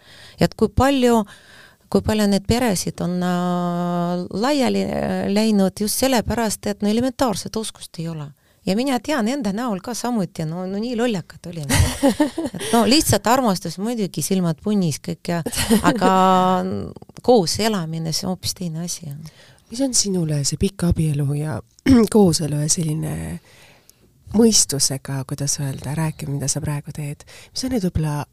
[0.41, 1.37] et kui palju äh,
[1.93, 8.01] kui palju neid peresid on äh, laiali äh, läinud just sellepärast, et no elementaarset oskust
[8.03, 8.31] ei ole.
[8.67, 11.81] ja mina tean enda näol ka samuti, no, no nii lollakad olime.
[12.55, 15.43] et no lihtsalt armastus, muidugi silmad punnis kõik ja,
[15.83, 16.13] aga
[17.23, 19.13] koos elamine, see on hoopis teine asi.
[19.71, 21.61] mis on sinule see pikk abielu ja
[22.15, 23.15] kooselu ja selline
[24.35, 28.25] mõistusega, kuidas öelda, rääkimine, mida sa praegu teed, mis on need võib-olla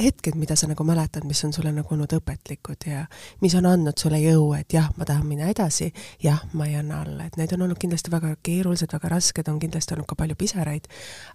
[0.00, 3.04] hetked, mida sa nagu mäletad, mis on sulle nagu olnud õpetlikud ja
[3.40, 5.90] mis on andnud sulle jõu, et jah, ma tahan minna edasi,
[6.22, 9.60] jah, ma ei anna alla, et need on olnud kindlasti väga keerulised, väga rasked, on
[9.62, 10.88] kindlasti olnud ka palju pisaraid,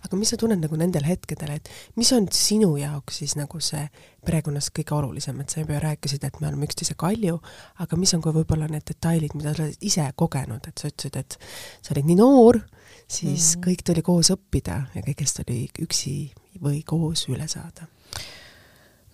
[0.05, 3.87] aga mis sa tunned nagu nendel hetkedel, et mis on sinu jaoks siis nagu see
[4.25, 7.39] perekonnas kõige olulisem, et sa juba rääkisid, et me oleme üksteise kalju,
[7.83, 11.19] aga mis on ka võib-olla need detailid, mida sa oled ise kogenud, et sa ütlesid,
[11.21, 11.37] et
[11.81, 12.61] sa olid nii noor,
[13.07, 13.61] siis mm.
[13.61, 13.65] -hmm.
[13.67, 16.15] kõik tuli koos õppida ja kõigest oli üksi
[16.61, 17.89] või koos üle saada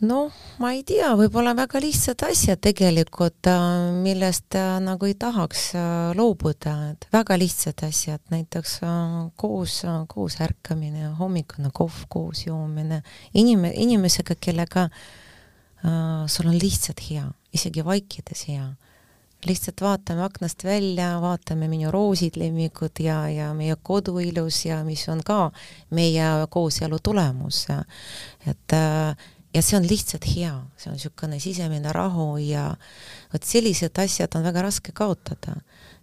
[0.02, 5.72] noh, ma ei tea, võib-olla väga lihtsad asjad tegelikult, äh, millest äh, nagu ei tahaks
[5.78, 8.80] äh, loobuda, et väga lihtsad asjad, näiteks
[9.40, 13.02] koos, koos ärkamine, hommikune kohv koos joomine,
[13.38, 18.72] inim-, inimesega, kellega äh, sul on lihtsalt hea, isegi vaikides hea.
[19.46, 25.08] lihtsalt vaatame aknast välja, vaatame minu roosid, lemmikud ja, ja meie kodu ilus ja mis
[25.10, 25.52] on ka
[25.90, 27.68] meie kooselu tulemus.
[28.46, 29.16] et äh,
[29.54, 32.70] ja see on lihtsalt hea, see on niisugune sisemine rahu ja
[33.34, 35.58] vot sellised asjad on väga raske kaotada.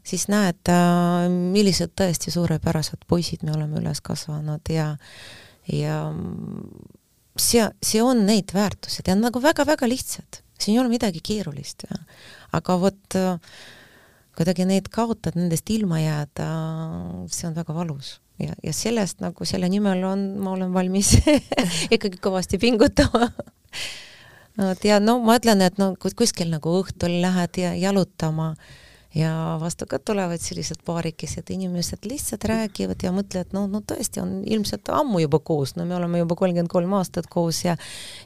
[0.04, 4.96] siis näed, äh, millised tõesti suurepärased poisid me oleme üles kasvanud ja
[5.72, 5.96] ja
[7.37, 11.84] see, see on neid väärtused ja nagu väga-väga lihtsad, siin ei ole midagi keerulist
[12.52, 13.37] aga vot äh,
[14.38, 16.48] kuidagi neid kaotada, nendest ilma jääda,
[17.32, 21.14] see on väga valus ja, ja sellest nagu selle nimel on, ma olen valmis
[21.94, 23.31] ikkagi kõvasti pingutama.
[24.59, 28.55] Vot ja no ma ütlen, et no kuskil nagu õhtul lähed ja jalutama
[29.14, 34.42] ja vastu ka tulevad sellised paarikesed inimesed, lihtsalt räägivad ja mõtlevad, no, no tõesti on
[34.46, 37.77] ilmselt ammu juba koos, no me oleme juba kolmkümmend kolm aastat koos ja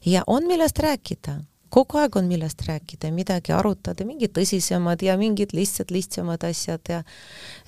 [0.04, 1.38] ja on millest rääkida.
[1.72, 6.98] Kogu aeg on millest rääkida, midagi arutada, mingid tõsisemad ja mingid lihtsalt lihtsamad asjad ja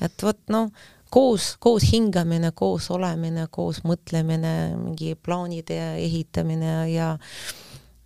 [0.05, 0.69] et vot noh,
[1.15, 7.15] koos, koos hingamine, koos olemine, koos mõtlemine, mingi plaanide ehitamine ja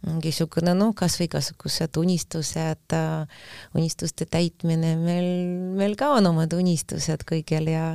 [0.06, 2.96] mingi niisugune noh, kas või igasugused unistused,
[3.78, 5.30] unistuste täitmine, meil,
[5.78, 7.86] meil ka on omad unistused kõigil ja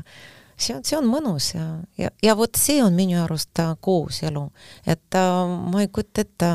[0.58, 1.68] see on, see on mõnus ja,
[2.00, 4.48] ja, ja vot see on minu arust kooselu,
[4.90, 6.52] et äh, ma ei kujuta ette,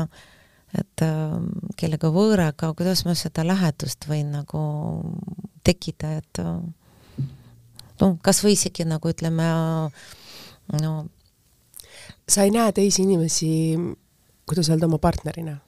[0.83, 1.39] et äh,
[1.79, 4.65] kellega võõraga, kuidas ma seda lähedust võin nagu
[5.65, 6.43] tekkida, et
[7.99, 9.49] äh, no kas või isegi nagu ütleme,
[10.81, 10.93] no
[12.29, 13.51] sa ei näe teisi inimesi,
[14.49, 15.59] kuidas öelda, oma partnerina?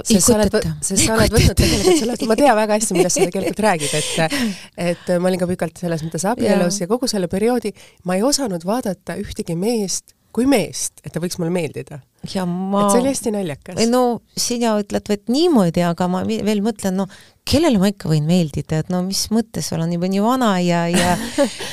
[0.00, 0.54] sest sa oled,
[0.86, 4.86] sest sa oled võtnud tegelikult sellest, ma tean väga hästi, millest sa tegelikult räägid, et
[4.90, 6.86] et ma olin ka pikalt selles mõttes abielus ja.
[6.86, 7.74] ja kogu selle perioodi
[8.06, 12.00] ma ei osanud vaadata ühtegi meest kui meest, et ta võiks mulle meeldida.
[12.28, 13.80] Ja ma et see oli hästi naljakas.
[13.88, 14.02] no
[14.36, 17.08] sina ütled et niimoodi, aga ma veel mõtlen, no
[17.48, 21.16] kellele ma ikka võin meeldida, et no mis mõttes, olen juba nii vana ja, ja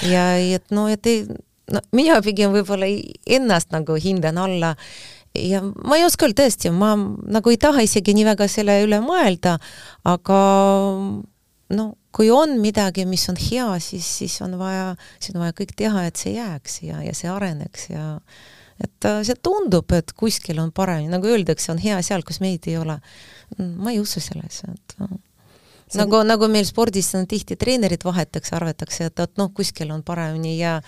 [0.08, 1.26] ja et no, et ei,
[1.74, 2.88] no mina pigem võib-olla
[3.38, 4.74] ennast nagu hindan alla
[5.38, 9.02] ja ma ei oska öelda tõesti, ma nagu ei taha isegi nii väga selle üle
[9.04, 9.58] mõelda,
[10.08, 10.42] aga
[11.78, 15.76] no kui on midagi, mis on hea, siis, siis on vaja, siis on vaja kõik
[15.78, 18.06] teha, et see jääks ja, ja see areneks ja
[18.84, 22.68] et äh, see tundub, et kuskil on paremini, nagu öeldakse, on hea seal, kus meid
[22.70, 23.00] ei ole.
[23.58, 25.14] ma ei usu sellesse, et äh,
[25.88, 30.04] see nagu, nagu meil spordis on tihti treenerid vahetakse, arvatakse, et, et noh, kuskil on
[30.04, 30.82] paremini ja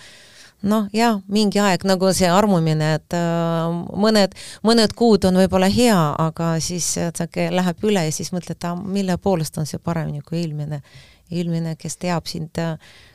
[0.62, 3.70] noh, jah, mingi aeg nagu see armumine, et äh,
[4.04, 8.84] mõned, mõned kuud on võib-olla hea, aga siis see läheb üle ja siis mõtled, et
[8.84, 10.82] mille poolest on see paremini kui eelmine.
[11.30, 12.74] eelmine, kes teab sind, äh,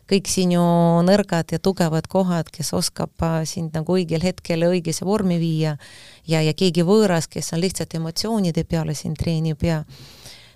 [0.10, 0.64] kõik sinu
[1.06, 5.76] nõrgad ja tugevad kohad, kes oskab äh, sind nagu õigel hetkel õigesse vormi viia
[6.30, 9.82] ja, ja keegi võõras, kes on lihtsalt emotsioonide peale sind treenib ja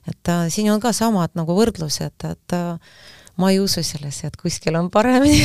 [0.10, 2.98] et äh, siin on ka samad nagu võrdlused, et äh,
[3.42, 5.42] ma ei usu sellesse, et kuskil on paremini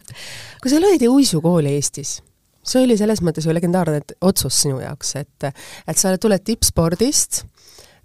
[0.60, 2.18] kui sa lõid uisukooli Eestis,
[2.66, 7.44] see oli selles mõttes ju legendaarne otsus sinu jaoks, et et sa tuled tippspordist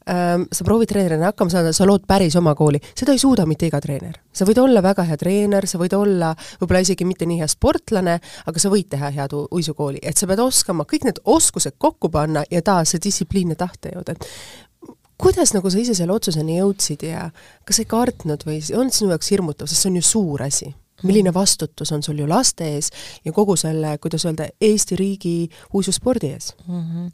[0.05, 3.81] sa proovid treenerina hakkama saada, sa lood päris oma kooli, seda ei suuda mitte iga
[3.81, 4.17] treener.
[4.33, 8.17] sa võid olla väga hea treener, sa võid olla võib-olla isegi mitte nii hea sportlane,
[8.49, 12.43] aga sa võid teha head uisukooli, et sa pead oskama kõik need oskused kokku panna
[12.51, 17.05] ja taas see distsipliin ja tahte jõuda, et kuidas nagu sa ise selle otsuseni jõudsid
[17.05, 17.29] ja
[17.65, 20.71] kas sa ei kartnud või on sinu jaoks hirmutav, sest see on ju suur asi?
[21.03, 22.91] Milline vastutus on sul ju laste ees
[23.25, 26.81] ja kogu selle, kuidas öelda, Eesti riigi uisuspordi ees mm?
[26.81, 27.11] -hmm.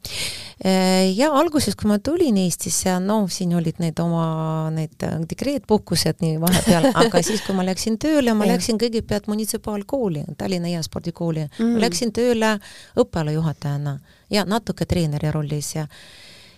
[1.15, 6.39] Ja alguses, kui ma tulin Eestisse, no siin olid need oma need äh, dekreetpuhkused nii
[6.41, 11.81] vahepeal, aga siis, kui ma läksin tööle, ma läksin kõigepealt munitsipaalkooli, Tallinna Heaspordikooli mm, -hmm.
[11.81, 12.59] läksin tööle
[12.97, 15.87] õppealajuhatajana ja natuke treeneri rollis ja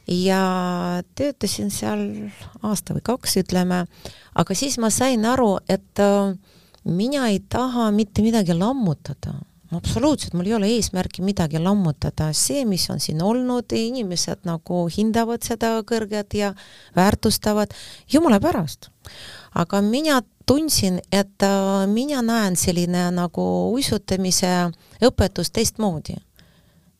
[0.09, 0.41] ja
[1.15, 2.31] töötasin seal
[2.63, 3.83] aasta või kaks, ütleme,
[4.35, 6.33] aga siis ma sain aru, et äh,
[6.89, 9.33] mina ei taha mitte midagi lammutada.
[9.71, 15.45] Absoluutselt, mul ei ole eesmärki midagi lammutada, see, mis on siin olnud, inimesed nagu hindavad
[15.45, 16.55] seda kõrget ja
[16.97, 17.75] väärtustavad,
[18.09, 18.89] jumala pärast.
[19.53, 24.71] aga mina tundsin, et äh, mina näen selline nagu uisutamise
[25.05, 26.17] õpetus teistmoodi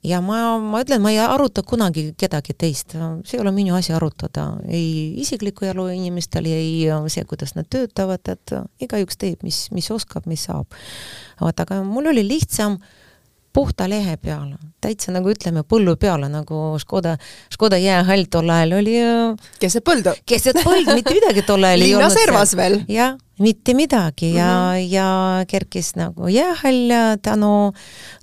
[0.03, 3.93] ja ma, ma ütlen, ma ei aruta kunagi kedagi teist, see ei ole minu asi
[3.95, 9.91] arutada, ei isiklikku elu inimestel, ei see, kuidas nad töötavad, et igaüks teeb, mis, mis
[9.91, 10.71] oskab, mis saab.
[11.41, 12.79] vot, aga mul oli lihtsam
[13.53, 17.17] puhta lehe peale, täitsa nagu ütleme, põllu peale, nagu Škoda,
[17.51, 18.99] Škoda jäähall tol ajal oli
[19.59, 20.13] keset põldu.
[20.25, 22.05] keset põldu, mitte midagi tol ajal ei olnud.
[22.07, 22.83] linnaservas veel.
[22.87, 24.91] jah mitte midagi ja mm, -hmm.
[24.91, 27.71] ja kerkis nagu jäähall tänu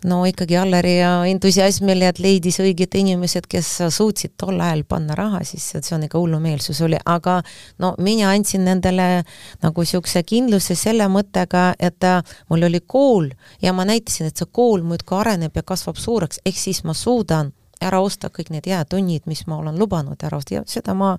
[0.04, 0.98] no ikkagi Alleri
[1.30, 6.02] entusiasmile, et leidis õiged inimesed, kes suutsid tol ajal panna raha sisse, et see on
[6.02, 7.42] ikka hullumeelsus oli, aga
[7.78, 9.24] no mina andsin nendele
[9.62, 12.04] nagu niisuguse kindluse selle mõttega, et
[12.48, 13.30] mul oli kool
[13.62, 17.52] ja ma näitasin, et see kool muudkui areneb ja kasvab suureks, ehk siis ma suudan
[17.80, 21.16] ära osta kõik need jäätunnid, mis ma olen lubanud ära osta ja seda ma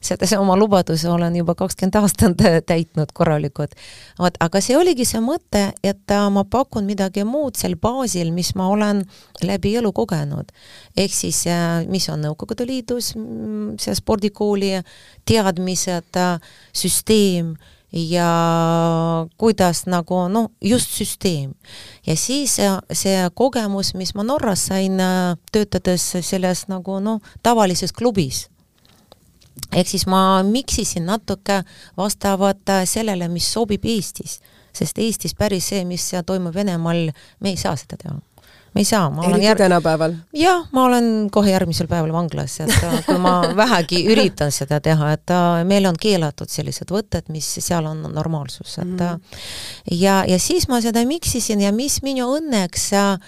[0.00, 3.74] seda, see oma lubaduse olen juba kakskümmend aastat täitnud korralikult.
[4.18, 8.54] vot, aga see oligi see mõte, et äh, ma pakun midagi muud sel baasil, mis
[8.58, 9.04] ma olen
[9.44, 10.52] läbi elu kogenud.
[10.96, 14.72] ehk siis, äh, mis on Nõukogude Liidus, mm, see spordikooli
[15.28, 17.56] teadmised, äh, süsteem
[17.90, 21.52] ja kuidas nagu noh, just süsteem.
[22.06, 22.56] ja siis
[22.92, 24.96] see kogemus, mis ma Norras sain,
[25.52, 28.48] töötades selles nagu noh, tavalises klubis
[29.72, 31.62] ehk siis ma miksisin natuke
[31.96, 34.40] vastavalt äh, sellele, mis sobib Eestis,
[34.72, 38.18] sest Eestis päris see, mis toimub Venemaal, me ei saa seda teha
[38.74, 39.58] me ei saa, ma olen jär...
[39.58, 40.14] tänapäeval?
[40.34, 45.12] jah, ma olen kohe järgmisel päeval vanglas, et äh, kui ma vähegi üritan seda teha,
[45.16, 49.40] et äh, meil on keelatud sellised võtted, mis seal on normaalsus, et mm -hmm.
[49.98, 53.18] ja, ja siis ma seda miksisin ja mis minu õnneks äh,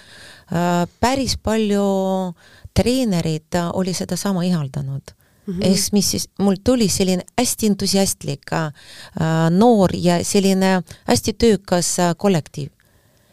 [0.99, 2.33] päris palju
[2.73, 5.11] treenerid oli sedasama ihaldanud
[5.45, 5.65] Mm -hmm.
[5.67, 8.71] ehk mis siis, mul tuli selline hästi entusiastlik äh,
[9.49, 12.69] noor ja selline hästi töökas äh, kollektiiv.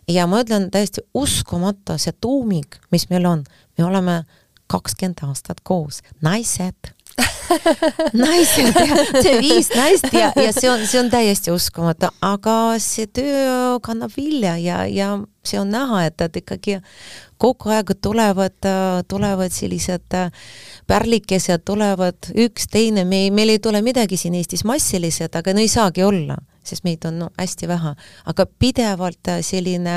[0.09, 3.45] ja ma ütlen täiesti uskumatu, see tuumik, mis meil on,
[3.79, 4.25] me oleme
[4.67, 6.95] kakskümmend aastat koos, naised
[8.25, 8.79] naised,
[9.23, 14.15] see viis naist ja, ja see on, see on täiesti uskumatu, aga see töö kannab
[14.17, 15.13] vilja ja, ja
[15.47, 16.79] see on näha, et, et ikkagi
[17.41, 18.69] kogu aeg tulevad,
[19.09, 20.19] tulevad sellised
[20.91, 25.71] pärlikesed, tulevad üks, teine, me, meil ei tule midagi siin Eestis massilised, aga no ei
[25.73, 27.95] saagi olla sest meid on no, hästi vähe,
[28.33, 29.97] aga pidevalt äh, selline,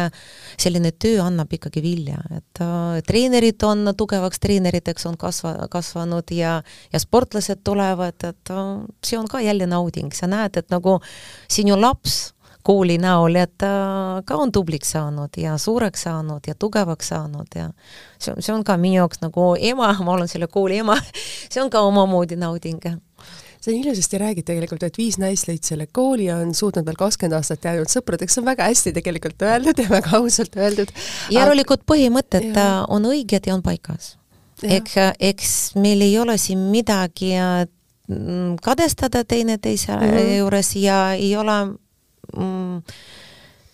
[0.59, 6.61] selline töö annab ikkagi vilja, et äh, treenerid on tugevaks treeneriteks, on kasva-, kasvanud ja
[6.93, 8.63] ja sportlased tulevad, et äh,
[9.03, 10.99] see on ka jälle nauding, sa näed, et nagu
[11.51, 12.33] sinu laps
[12.63, 13.69] kooli näol, et ta
[14.17, 17.69] äh, ka on tubliks saanud ja suureks saanud ja tugevaks saanud ja
[18.17, 20.95] see on, see on ka minu jaoks nagu ema, ma olen selle kooli ema
[21.51, 22.79] see on ka omamoodi nauding
[23.63, 27.37] sa ilusasti räägid tegelikult, et viis naist lõid selle kooli ja on suutnud veel kakskümmend
[27.37, 30.91] aastat jäänud sõpradeks, see on väga hästi tegelikult öeldud ja väga ausalt öeldud.
[31.31, 32.67] järelikult põhimõtted ja.
[32.91, 34.17] on õiged ja on paigas.
[34.63, 40.35] eks, eks meil ei ole siin midagi mm, kadestada teineteise mm -hmm.
[40.37, 41.57] juures ja ei ole
[42.35, 42.81] mm,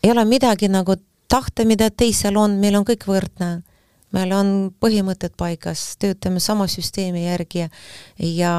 [0.04, 0.96] ei ole midagi nagu
[1.28, 3.62] tahta, mida teisel on, meil on kõik võrdne
[4.12, 7.68] meil on põhimõtted paigas, töötame sama süsteemi järgi
[8.18, 8.54] ja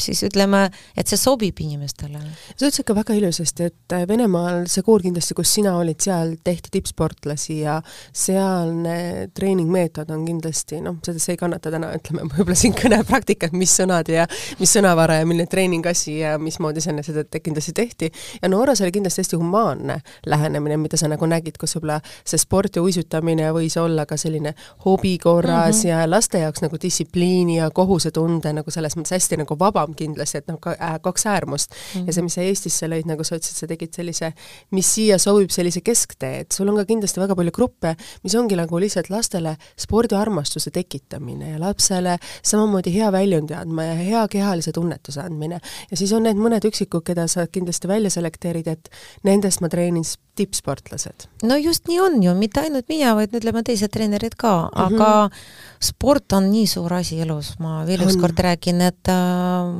[0.00, 0.66] siis ütleme,
[0.96, 2.20] et see sobib inimestele.
[2.56, 6.72] sa ütlesid ka väga ilusasti, et Venemaal see kool kindlasti, kus sina olid, seal tehti
[6.76, 7.78] tippsportlasi ja
[8.12, 13.72] sealne treeningmeetod on kindlasti noh, seda see ei kannata täna, ütleme võib-olla siin kõnepraktikat, mis
[13.80, 14.26] sõnad ja
[14.60, 18.12] mis sõnavara ja milline treeningasi ja mismoodi selle, seda te kindlasti tehti.
[18.42, 22.76] ja Norras oli kindlasti hästi humaanne lähenemine, mida sa nagu nägid, kus võib-olla see sport
[22.76, 25.88] ja uisutamine võis olla ka selline hobi korras mm -hmm.
[25.88, 30.40] ja laste jaoks nagu distsipliini ja kohusetunde nagu selles mõttes hästi nagu vaba vabam kindlasti,
[30.40, 32.00] et noh, äh, kaks äärmust mm.
[32.00, 32.06] -hmm.
[32.06, 34.32] ja see, mis sa Eestisse lõid, nagu sa ütlesid, sa tegid sellise,
[34.70, 38.56] mis siia sobib, sellise kesktee, et sul on ka kindlasti väga palju gruppe, mis ongi
[38.56, 45.20] nagu lihtsalt lastele spordiarmastuse tekitamine ja lapsele samamoodi hea väljundi andma ja hea kehalise tunnetuse
[45.20, 45.60] andmine.
[45.90, 48.90] ja siis on need mõned üksikud, keda sa kindlasti välja selekteerid, et
[49.24, 50.04] nendest ma treenin
[50.36, 51.28] tippsportlased.
[51.42, 55.30] no just nii on ju, mitte ainult mina, vaid ütleme teised treenerid ka, aga mm
[55.30, 59.72] -hmm sport on nii suur asi elus, ma veel ükskord räägin, et äh,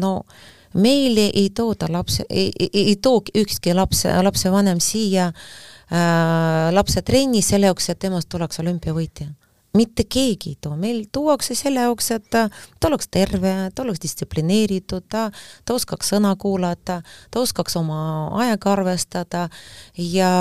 [0.00, 0.14] no
[0.72, 7.42] meile ei tooda lapse, ei, ei, ei too ükski laps, lapsevanem siia äh, lapse trenni
[7.44, 9.28] selle jaoks, et temast tuleks olümpiavõitja
[9.76, 12.42] mitte keegi ei too, meil tuuakse selle jaoks, et ta,
[12.80, 15.30] ta oleks terve, ta oleks distsiplineeritud, ta,
[15.64, 17.00] ta oskaks sõna kuulata,
[17.32, 18.02] ta oskaks oma
[18.44, 19.46] aega arvestada
[19.96, 20.32] ja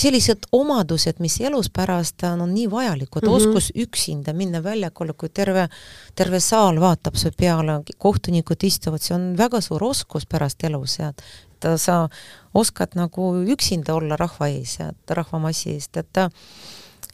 [0.00, 3.36] sellised omadused, mis elus pärast on, on nii vajalikud mm, -hmm.
[3.36, 5.68] oskus üksinda minna väljakule, kui terve,
[6.14, 11.12] terve saal vaatab su peale, kohtunikud istuvad, see on väga suur oskus pärast elus ja
[11.60, 12.08] et sa
[12.54, 16.16] oskad nagu üksinda olla rahva ees ja rahvamassi eest, et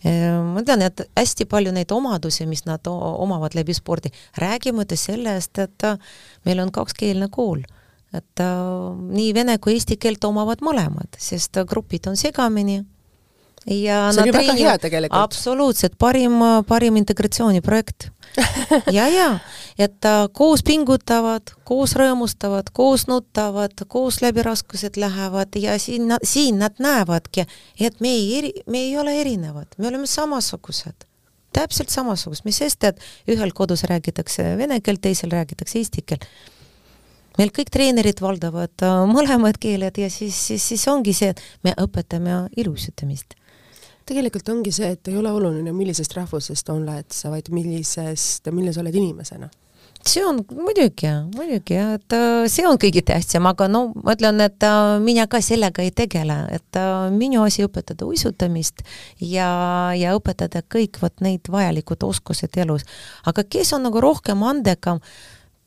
[0.05, 5.87] ma tean, et hästi palju neid omadusi, mis nad omavad läbi spordi, räägimata sellest, et
[6.45, 7.63] meil on kakskeelne kool,
[8.15, 12.83] et nii vene kui eesti keelt omavad mõlemad, sest grupid on segamini
[13.67, 15.23] ja see ju väga hea tegelikult.
[15.23, 16.39] absoluutselt, parim,
[16.69, 18.11] parim integratsiooniprojekt.
[18.93, 19.39] Ja, ja,
[19.79, 26.59] et äh, koos pingutavad, koos rõõmustavad, koos nutavad, koos läbi raskused lähevad ja siin, siin
[26.61, 27.47] nad näevadki,
[27.81, 31.07] et me ei eri, me ei ole erinevad, me oleme samasugused.
[31.57, 33.01] Täpselt samasugust, mis sest, et
[33.33, 36.29] ühel kodus räägitakse vene keelt, teisel räägitakse eesti keelt.
[37.39, 41.73] meil kõik treenerid valdavad äh, mõlemad keeled ja siis, siis, siis ongi see, et me
[41.81, 43.39] õpetame ilusutamist
[44.07, 48.85] tegelikult ongi see, et ei ole oluline, millisest rahvusest oled sa, vaid millisest, milline sa
[48.85, 49.51] oled inimesena
[50.07, 54.63] see on muidugi, muidugi, et äh, see on kõige tähtsam, aga no ma ütlen, et
[54.67, 58.85] äh, mina ka sellega ei tegele, et äh, minu asi õpetada uisutamist
[59.21, 59.49] ja,
[59.99, 62.87] ja õpetada kõik vot neid vajalikud oskused elus.
[63.27, 65.03] aga kes on nagu rohkem andekam,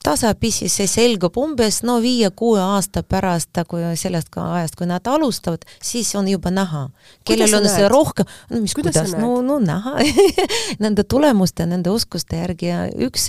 [0.04, 5.66] tasapisi see selgub umbes no viie-kuue aasta pärast, kui sellest ka ajast, kui nad alustavad,
[5.84, 6.88] siis on juba näha.
[7.28, 9.18] kellel on see rohkem, no mis kuidas, kuidas?
[9.20, 9.98] no, no näha
[10.84, 13.28] nende tulemuste, nende oskuste järgi ja üks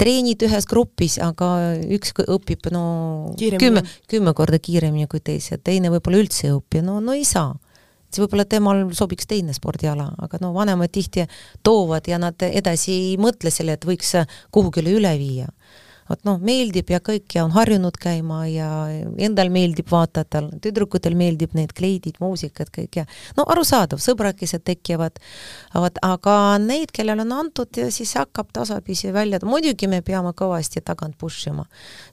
[0.00, 1.48] treenid ühes grupis, aga
[1.96, 2.84] üks õpib no
[3.38, 3.64] kiiremini.
[3.64, 7.54] kümme, kümme korda kiiremini kui teised, teine võib-olla üldse ei õpi, no, no ei saa
[8.12, 11.24] siis võib-olla temal sobiks teine spordiala, aga no vanemad tihti
[11.64, 14.12] toovad ja nad edasi ei mõtle selle, et võiks
[14.52, 15.48] kuhugile üle viia
[16.12, 18.68] vot noh, meeldib ja kõik ja on harjunud käima ja
[19.22, 23.06] endal meeldib vaadata, tüdrukutel meeldib need kleidid, muusikad, kõik ja
[23.38, 25.20] no arusaadav, sõbrakesed tekivad,
[25.72, 31.16] vot aga neid, kellel on antud, siis hakkab tasapisi välja, muidugi me peame kõvasti tagant
[31.20, 31.64] push ima,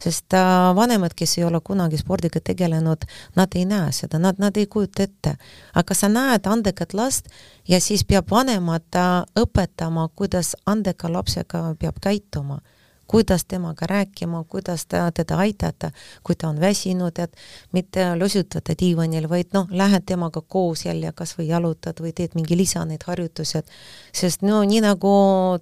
[0.01, 4.57] sest äh, vanemad, kes ei ole kunagi spordiga tegelenud, nad ei näe seda, nad, nad
[4.57, 5.35] ei kujuta ette.
[5.75, 7.27] aga sa näed andekat last
[7.67, 12.61] ja siis peab vanemad äh, õpetama, kuidas andeka lapsega peab käituma
[13.09, 15.91] kuidas temaga rääkima, kuidas ta, teda aidata,
[16.23, 17.37] kui ta on väsinud, et
[17.73, 22.57] mitte losutada diivanil, vaid noh, lähed temaga koos jälle kas või jalutad või teed mingi
[22.57, 23.71] lisa need harjutused,
[24.13, 25.13] sest no nii nagu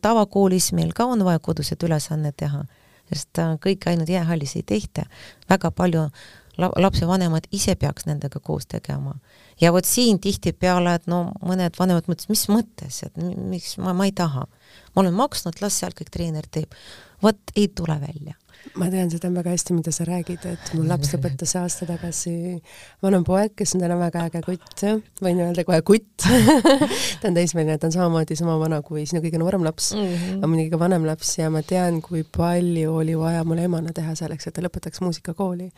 [0.04, 2.66] tavakoolis meil ka on vaja kodused ülesanded teha,
[3.14, 5.08] sest äh, kõik ainult jäähallis ei tehta,
[5.50, 6.10] väga palju
[6.58, 9.16] lapsevanemad ise peaks nendega koos tegema.
[9.62, 14.06] ja vot siin tihtipeale, et no mõned vanemad mõtlesid, mis mõttes, et miks ma, ma
[14.06, 14.46] ei taha.
[14.98, 16.74] Ma olen maksnud, las seal kõik treener teeb.
[17.22, 18.34] Vot ei tule välja.
[18.78, 22.58] Ma tean seda väga hästi, mida sa räägid, et mul laps lõpetas aasta tagasi.
[23.06, 24.84] Vanem poeg, kes on täna väga äge kutt,
[25.24, 26.26] võin öelda kohe kutt.
[27.22, 29.92] Ta on teismeline, ta on samamoodi sama vana kui sinu kõige noorem laps.
[29.96, 30.38] Mm, -hmm.
[30.38, 34.14] aga muidugi ka vanem laps ja ma tean, kui palju oli vaja mul emana teha
[34.18, 35.72] selleks, et ta lõpetaks muusikakooli.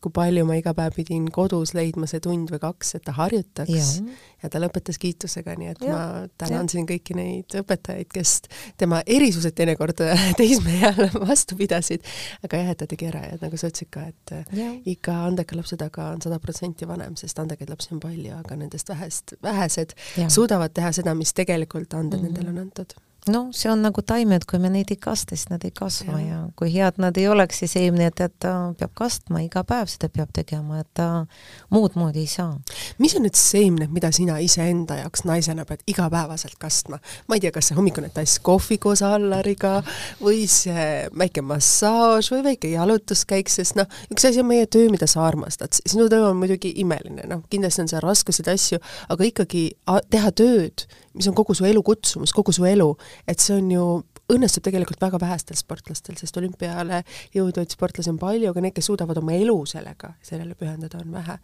[0.00, 3.70] kui palju ma iga päev pidin kodus leidma see tund või kaks, et ta harjutaks.
[3.70, 4.02] Ja,
[4.44, 5.94] ja ta lõpetas kiitusega, nii et ja.
[5.96, 8.36] ma tänan siin kõiki neid õpetajaid, kes
[8.80, 10.04] tema erisused teinekord
[10.40, 12.04] teismeeal vastu pidasid
[12.44, 14.70] aga jah, et ta tegi ära ja nagu sa ütlesid ka, et ja.
[14.90, 18.92] iga andeka lapse taga on sada protsenti vanem, sest andekaid lapsi on palju, aga nendest
[18.92, 20.28] vähest, vähesed ja.
[20.32, 22.32] suudavad teha seda, mis tegelikult anded mm -hmm.
[22.32, 22.96] nendele on antud
[23.32, 26.26] noh, see on nagu taimed, kui me neid ei kasta, siis nad ei kasva ja,
[26.26, 30.32] ja kui head nad ei oleks, siis et ta peab kastma, iga päev seda peab
[30.34, 31.26] tegema, et ta
[31.72, 32.58] muud moodi ei saa.
[32.98, 36.98] mis on need seemned, mida sina iseenda jaoks naisena pead igapäevaselt kastma?
[37.28, 39.80] ma ei tea, kas see hommikune tass kohvi koos Allariga
[40.22, 45.08] või see väike massaaž või väike jalutuskäik, sest noh, üks asi on meie töö, mida
[45.10, 49.64] sa armastad, sinu töö on muidugi imeline, noh, kindlasti on seal raskuseid asju, aga ikkagi
[50.12, 52.88] teha tööd, mis on kogu su elu kutsumus, kogu su elu,
[53.28, 53.86] et see on ju,
[54.34, 57.02] õnnestub tegelikult väga vähestel sportlastel, sest olümpiale
[57.34, 61.36] jõudvaid sportlasi on palju, aga need, kes suudavad oma elu sellega, sellele pühendada, on vähe.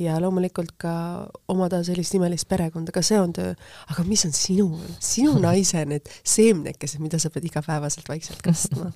[0.00, 0.94] ja loomulikult ka
[1.52, 3.52] omada sellist imelist perekonda, ka see on töö,
[3.92, 4.70] aga mis on sinu,
[5.00, 8.92] sinu naise need seemnekesed, mida sa pead igapäevaselt vaikselt kastma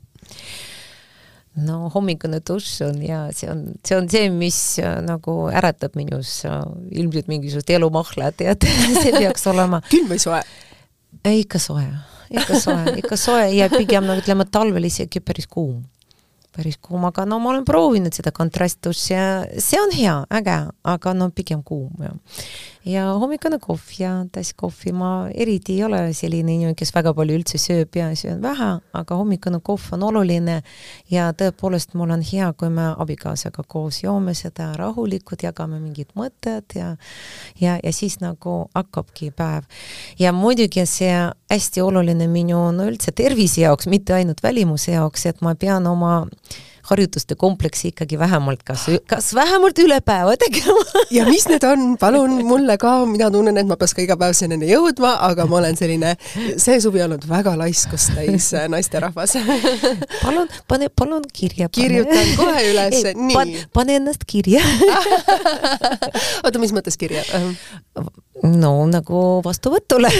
[1.57, 6.43] no hommikune dušš on ja see on, see on see, mis äh, nagu äratab minus
[6.45, 6.61] äh,
[7.01, 8.67] ilmselt mingisugust elumahla, tead
[9.03, 9.81] see peaks olema.
[9.91, 10.43] külm või soe?
[11.27, 11.87] ikka soe,
[12.31, 13.51] ikka soe, ikka soe.
[13.57, 15.85] Ja pigem nagu ütleme, talvel isegi päris kuum.
[16.57, 19.27] Päris kuum, aga no ma olen proovinud seda kontrastduši ja
[19.61, 20.57] see on hea, äge,
[20.89, 22.17] aga no pigem kuum jah
[22.87, 27.39] ja hommikune kohv ja tass kohvi, ma eriti ei ole selline inimene, kes väga palju
[27.41, 30.61] üldse sööb ja söön vähe, aga hommikune kohv on oluline
[31.11, 36.79] ja tõepoolest mul on hea, kui me abikaasaga koos joome seda rahulikult, jagame mingid mõtted
[36.79, 36.95] ja
[37.61, 39.67] ja, ja siis nagu hakkabki päev.
[40.19, 41.15] ja muidugi see
[41.51, 46.27] hästi oluline minu no üldse tervise jaoks, mitte ainult välimuse jaoks, et ma pean oma
[46.91, 50.85] harjutuste kompleksi ikkagi vähemalt kas, kas vähemalt üle päeva tegema
[51.17, 54.37] ja mis need on, palun mulle ka, mina tunnen, et ma peaks ka iga päev
[54.39, 56.15] selleni jõudma, aga ma olen selline,
[56.63, 59.37] see suvi olnud väga laiskust täis äh, naisterahvas
[60.25, 61.71] palun, pane, palun kirja.
[61.73, 63.57] kirjutan kohe üles, nii pan,.
[63.77, 64.63] pane ennast kirja
[66.45, 67.25] oota, mis mõttes kirja?
[68.47, 70.11] No nagu vastuvõtule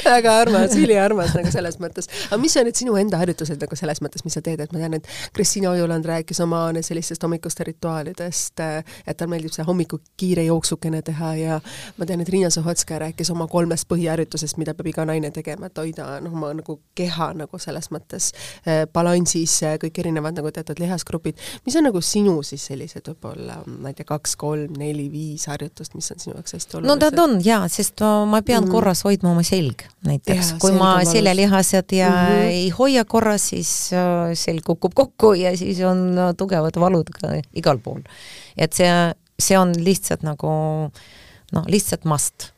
[0.10, 2.08] väga armas, üliarmas nagu selles mõttes.
[2.28, 4.82] aga mis on need sinu enda harjutused nagu selles mõttes, mis sa teed, et ma
[4.82, 10.44] tean, et Kristiina Ojuland rääkis oma sellistest hommikuste rituaalidest, et tal meeldib see hommiku kiire
[10.46, 11.60] jooksukene teha ja
[11.98, 15.78] ma tean, et Riina Sohotskaja rääkis oma kolmest põhiharjutusest, mida peab iga naine tegema, et
[15.80, 18.30] hoida noh, oma nagu keha nagu selles mõttes
[18.66, 21.40] äh, balansis, kõik erinevad nagu teatud lihasgrupid.
[21.66, 25.94] mis on nagu sinu siis sellised võib-olla, ma ei tea, kaks, kolm, neli, viis harjutust,
[25.94, 26.90] mis on sinu jaoks hästi olulised?
[26.90, 28.72] no nad on jaa, sest ma pean mm.
[28.74, 32.52] korras hoidma oma selg näiteks, kui ma seljalihased ja mm -hmm.
[32.60, 37.34] ei hoia korras, siis äh, selg kukub kokku ja siis on äh, tugevad valud ka
[37.54, 38.00] igal pool.
[38.56, 40.48] et see, see on lihtsalt nagu
[41.52, 42.52] noh, lihtsalt must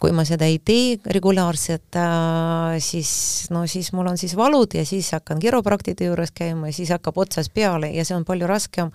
[0.00, 3.10] kui ma seda ei tee regulaarselt äh,, siis
[3.54, 7.18] no siis mul on siis valud ja siis hakkan kiropraktide juures käima ja siis hakkab
[7.18, 8.90] otsast peale ja see on palju raskem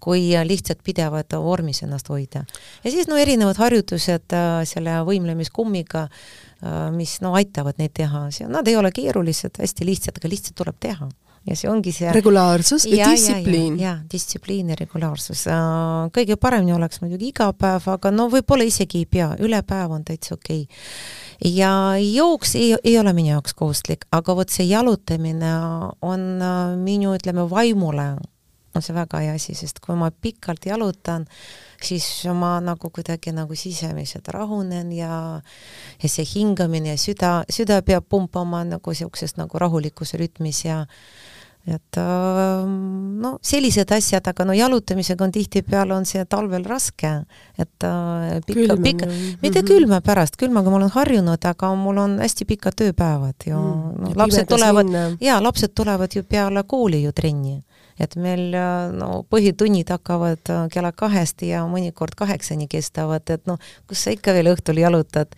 [0.00, 2.44] kui lihtsalt pidevalt vormis ennast hoida.
[2.84, 8.68] ja siis no erinevad harjutused äh, selle võimlemiskummiga äh,, mis no aitavad neid teha, nad
[8.68, 11.10] ei ole keerulised, hästi lihtsad, aga lihtsalt tuleb teha
[11.48, 13.78] ja see ongi see regulaarsus ja, ja distsipliin.
[13.80, 15.46] ja, ja, distsipliin ja regulaarsus.
[16.14, 20.04] kõige paremini oleks muidugi iga päev, aga no võib-olla isegi ei pea, üle päeva on
[20.04, 21.52] täitsa okei okay.
[21.56, 21.72] ja
[22.02, 25.54] jooks ei, ei ole minu jaoks kohustuslik, aga vot see jalutamine
[26.04, 26.28] on
[26.84, 28.12] minu, ütleme, vaimule
[28.74, 31.26] on see väga hea asi, sest kui ma pikalt jalutan,
[31.82, 32.06] siis
[32.36, 35.40] ma nagu kuidagi nagu sisemiselt rahunen ja
[36.02, 40.84] ja see hingamine ja süda, süda peab pumpama nagu niisuguses nagu rahulikus rütmis ja
[41.68, 47.10] et ähm, no sellised asjad, aga no jalutamisega on tihtipeale on see talvel raske,
[47.60, 49.08] et äh, pika, pika,
[49.42, 49.66] mitte mhm.
[49.68, 54.14] külma pärast, külmaga ma olen harjunud, aga mul on hästi pikad tööpäevad ju mm., no
[54.22, 57.58] lapsed tulevad, jaa, lapsed tulevad ju peale kooli ju trenni
[58.00, 58.54] et meil
[58.96, 64.34] no põhitunnid hakkavad äh, kella kahest ja mõnikord kaheksani kestavad, et noh, kus sa ikka
[64.36, 65.36] veel õhtul jalutad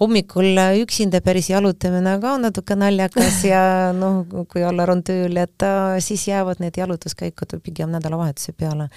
[0.00, 3.62] hommikul üksinda päris jalutamine ka on natuke naljakas ja
[4.02, 8.88] noh, kui Allar on tööl, et äh, siis jäävad need jalutuskäikud pigem nädalavahetuse peale.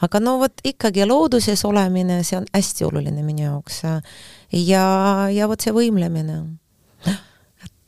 [0.00, 3.82] aga no vot ikkagi looduses olemine, see on hästi oluline minu jaoks.
[4.52, 4.86] ja,
[5.32, 6.42] ja vot see võimlemine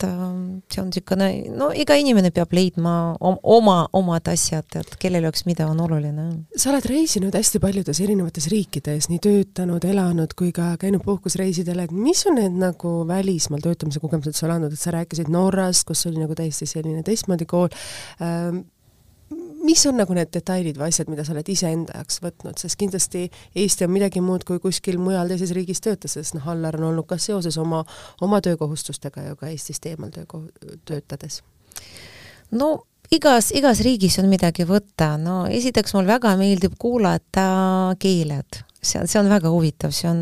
[0.01, 1.27] et ähm, see on niisugune,
[1.57, 6.27] no iga inimene peab leidma oma, omad asjad, et kellele jaoks mida on oluline.
[6.55, 11.95] sa oled reisinud hästi paljudes erinevates riikides, nii töötanud, elanud kui ka käinud puhkusreisidel, et
[11.95, 16.21] mis on need nagu välismaal töötamise kogemused sul andnud, et sa rääkisid Norrast, kus oli
[16.21, 17.69] nagu täiesti selline teistmoodi kool
[18.21, 18.65] ähm,,
[19.63, 23.27] mis on nagu need detailid või asjad, mida sa oled iseenda jaoks võtnud, sest kindlasti
[23.55, 27.07] Eesti on midagi muud kui kuskil mujal teises riigis töötas, sest noh, Allar on olnud
[27.09, 27.83] ka seoses oma,
[28.21, 30.47] oma töökohustustega ju ka Eestist eemal tööko-,
[30.87, 31.41] töötades.
[32.51, 32.71] no
[33.11, 39.07] igas, igas riigis on midagi võtta, no esiteks mul väga meeldib kuulata keeled see on,
[39.07, 40.21] see on väga huvitav, see on,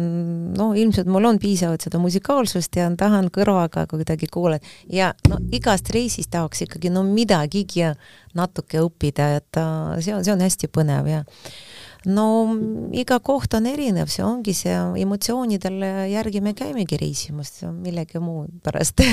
[0.57, 4.67] no ilmselt mul on piisavalt seda musikaalsust ja tahan kõrvaga kuidagi kuulata.
[4.91, 7.87] Ja no igast reisist tahaks ikkagi no midagigi
[8.37, 9.61] natuke õppida, et
[10.03, 11.23] see on, see on hästi põnev ja
[12.07, 12.25] no
[12.95, 19.03] iga koht on erinev, see ongi see emotsioonidel järgi me käimegi reisimas, millegi muu pärast.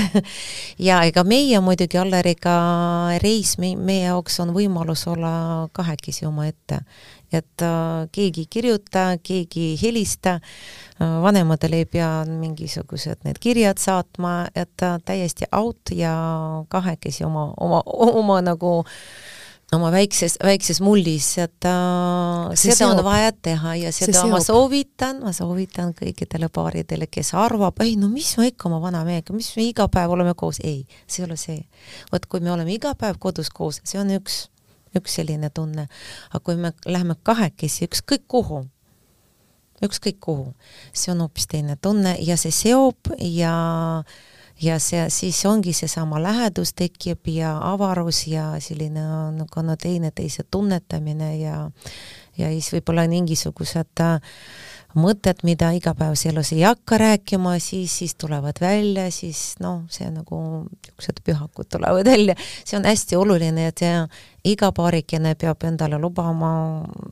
[0.87, 2.53] Ja ega meie muidugi Alleriga
[3.23, 5.31] reis me, meie jaoks on võimalus olla
[5.75, 6.81] kahekesi omaette
[7.31, 13.81] et äh, keegi ei kirjuta, keegi ei helista äh,, vanematele ei pea mingisugused need kirjad
[13.81, 16.13] saatma, et äh, täiesti out ja
[16.69, 18.77] kahekesi oma, oma, oma nagu
[19.75, 25.33] oma väikses, väikses mullis, et äh, seda on vaja teha ja seda ma soovitan, ma
[25.35, 29.67] soovitan kõikidele paaridele, kes arvab, ei no mis ma ikka oma vana mehega, mis me
[29.67, 31.59] iga päev oleme koos, ei, see ei ole see.
[32.13, 34.45] vot kui me oleme iga päev kodus koos, see on üks
[34.99, 35.87] üks selline tunne.
[36.29, 38.63] aga kui me läheme kahekesi ükskõik kuhu,
[39.83, 40.53] ükskõik kuhu,
[40.93, 44.03] see on hoopis teine tunne ja see seob ja
[44.61, 49.03] ja see, siis ongi seesama lähedus tekib ja avarus ja selline
[49.37, 51.59] nagu no teineteise tunnetamine ja
[52.37, 54.17] ja siis võib-olla mingisugused äh,
[54.97, 60.39] mõtted, mida igapäevases elus ei hakka rääkima, siis, siis tulevad välja, siis noh, see nagu
[60.65, 63.83] niisugused pühakud tulevad välja, see on hästi oluline, et
[64.47, 66.51] iga paarikene peab endale lubama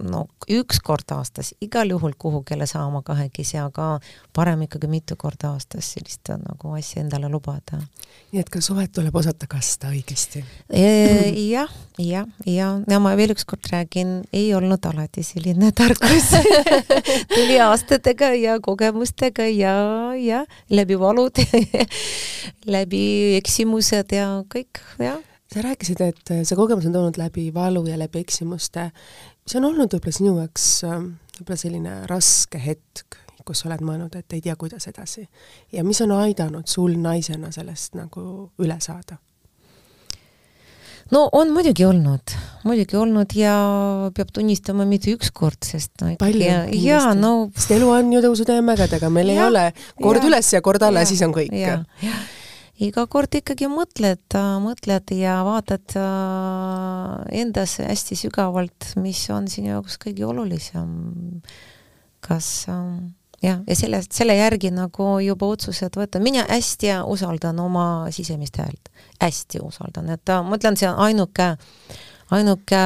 [0.04, 4.00] no üks kord aastas igal juhul kuhugile saama kahekesi, aga
[4.36, 7.82] parem ikkagi mitu korda aastas sellist nagu asja endale lubada.
[8.32, 10.86] nii et ka suhet tuleb osata kasta õigesti e,?
[11.50, 16.32] jah, jah, ja, ja ma veel ükskord räägin, ei olnud alati selline tarkus
[17.36, 19.76] tuli aastatega ja kogemustega ja,
[20.20, 21.44] ja läbi valud
[22.76, 23.06] läbi
[23.40, 25.22] eksimused ja kõik, jah
[25.54, 28.90] sa rääkisid, et see kogemus on tulnud läbi valu ja läbi eksimuste.
[29.46, 34.34] see on olnud võib-olla sinu jaoks võib-olla selline raske hetk, kus sa oled mõelnud, et
[34.34, 35.28] ei tea, kuidas edasi.
[35.72, 39.20] ja mis on aidanud sul naisena sellest nagu üle saada?
[41.14, 42.34] no on muidugi olnud,
[42.66, 43.56] muidugi olnud ja
[44.16, 48.24] peab tunnistama, mitte üks kord, sest no palju ja, ja no sest elu on ju
[48.26, 49.66] tõusude ja mägedega, meil ja, ei ole
[50.02, 51.54] kord ja, üles ja kord alla ja siis on kõik.
[52.84, 60.00] Iga kord ikkagi mõtled, mõtled ja vaatad äh, endas hästi sügavalt, mis on sinu jaoks
[60.02, 60.90] kõige olulisem.
[62.26, 62.98] kas äh,
[63.46, 68.92] jah, ja selle, selle järgi nagu juba otsused võtta, mina hästi usaldan oma sisemist häält,
[69.22, 71.54] hästi usaldan, et äh, ma ütlen, see on ainuke,
[72.36, 72.84] ainuke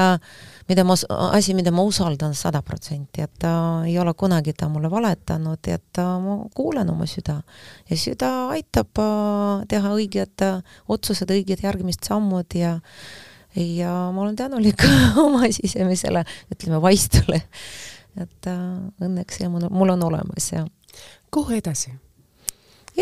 [0.69, 0.95] mida ma,
[1.33, 3.51] asi, mida ma usaldan sada protsenti, et ta
[3.87, 7.39] ei ole kunagi ta mulle valetanud, et ta, ma kuulen oma süda
[7.89, 12.77] ja süda aitab äh, teha õiged äh, otsused, õiged järgmised sammud ja
[13.57, 14.83] ja ma olen tänulik
[15.25, 16.21] oma sisemisele,
[16.53, 17.41] ütleme, vaistule.
[18.19, 18.61] et äh,
[19.01, 20.67] õnneks see mul on olemas ja
[21.33, 21.95] kuhu edasi?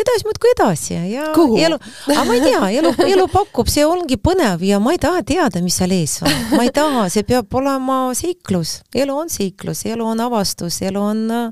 [0.04, 1.58] Edasi muudkui edasi ja Kuhu?
[1.62, 1.78] elu,
[2.14, 5.62] aga ma ei tea, elu, elu pakub, see ongi põnev ja ma ei taha teada,
[5.66, 6.32] mis seal ees on.
[6.56, 11.24] ma ei taha, see peab olema seiklus, elu on seiklus, elu on avastus, elu on
[11.32, 11.52] äh,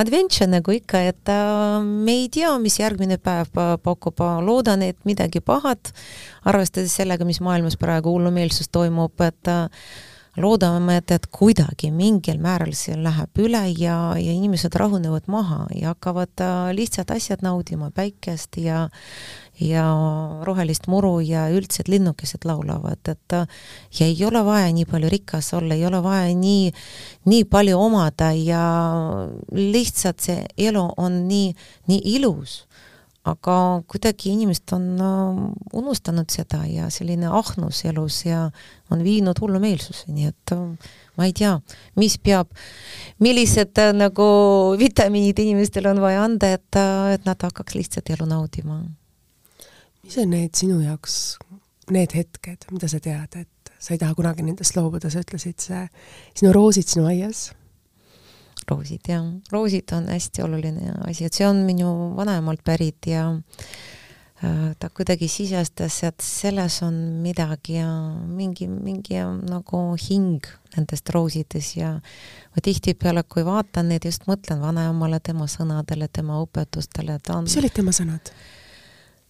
[0.00, 4.98] adventure nagu ikka, et äh, me ei tea, mis järgmine päev pa- pakub, loodan, et
[5.08, 5.92] midagi pahat,
[6.48, 9.66] arvestades sellega, mis maailmas praegu hullumeelsus toimub, et äh,
[10.40, 15.92] loodame, et, et kuidagi mingil määral see läheb üle ja, ja inimesed rahunevad maha ja
[15.94, 18.88] hakkavad äh, lihtsad asjad naudima, päikest ja
[19.58, 19.84] ja
[20.46, 23.46] rohelist muru ja üldse, linnukesed laulavad, et äh,
[23.98, 26.72] ja ei ole vaja nii palju rikas olla, ei ole vaja nii,
[27.26, 28.62] nii palju omada ja
[29.52, 31.52] lihtsalt see elu on nii,
[31.90, 32.62] nii ilus
[33.26, 35.40] aga kuidagi inimesed on äh,
[35.76, 38.46] unustanud seda ja selline ahnus elus ja
[38.90, 41.56] on viinud hullumeelsuseni, et äh, ma ei tea,
[41.98, 42.52] mis peab,
[43.24, 44.28] millised äh, nagu
[44.78, 46.80] vitamiinid inimestel on vaja anda, et,
[47.14, 48.80] et nad hakkaks lihtsalt elu naudima.
[50.04, 51.38] mis on need sinu jaoks,
[51.90, 55.84] need hetked, mida sa tead, et sa ei taha kunagi nendest loobuda, sa ütlesid, see,
[56.38, 57.48] sinu roosid sinu aias
[58.70, 59.24] roosid, jah.
[59.52, 65.28] roosid on hästi oluline asi, et see on minu vanemalt pärit ja äh, ta kuidagi
[65.30, 67.88] sisestas, et selles on midagi ja
[68.26, 70.46] mingi, mingi nagu hing
[70.76, 77.18] nendest roosides ja ma tihtipeale, kui vaatan neid, just mõtlen vanaemale, tema sõnadele, tema õpetustele,
[77.22, 78.32] ta on mis olid tema sõnad?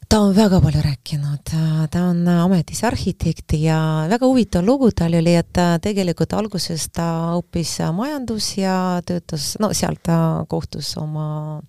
[0.09, 1.50] Ta on väga palju rääkinud,
[1.90, 5.52] ta on ametis arhitekt ja väga huvitav lugu tal oli, et
[5.84, 11.61] tegelikult alguses ta õppis majandus ja töötas, no seal ta kohtus oma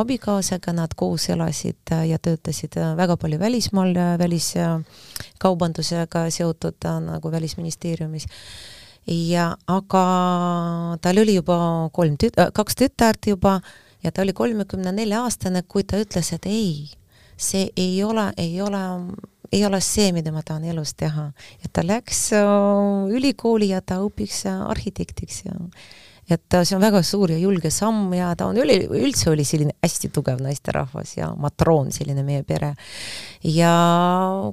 [0.00, 3.92] abikaasaga, nad koos elasid ja töötasid väga palju välismaal,
[4.24, 8.26] väliskaubandusega seotud nagu Välisministeeriumis.
[9.06, 10.06] Ja aga
[11.02, 13.60] tal oli juba kolm tüt-, kaks tütart juba
[14.02, 16.88] ja ta oli kolmekümne nelja aastane, kui ta ütles, et ei
[17.36, 18.82] see ei ole, ei ole,
[19.52, 21.30] ei ole see, mida ma tahan elus teha.
[21.62, 25.56] ja ta läks äh, ülikooli ja ta õpiks äh, arhitektiks ja
[26.26, 29.44] et äh, see on väga suur ja julge samm ja ta on üli, üldse oli
[29.46, 32.72] selline hästi tugev naisterahvas ja matroon, selline meie pere.
[33.46, 33.74] ja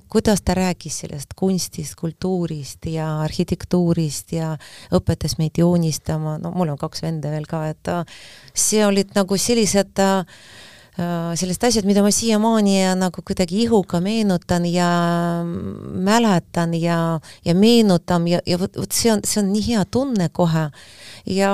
[0.09, 4.53] kuidas ta rääkis sellest kunstist, kultuurist ja arhitektuurist ja
[4.93, 7.93] õpetas meid joonistama, no mul on kaks venda veel ka, et
[8.53, 10.45] see olid nagu sellised äh,
[10.93, 14.89] sellised asjad, mida ma siiamaani nagu kuidagi ihuga meenutan ja
[15.43, 20.29] mäletan ja, ja meenutan ja, ja vot, vot see on, see on nii hea tunne
[20.29, 20.69] kohe.
[21.25, 21.49] ja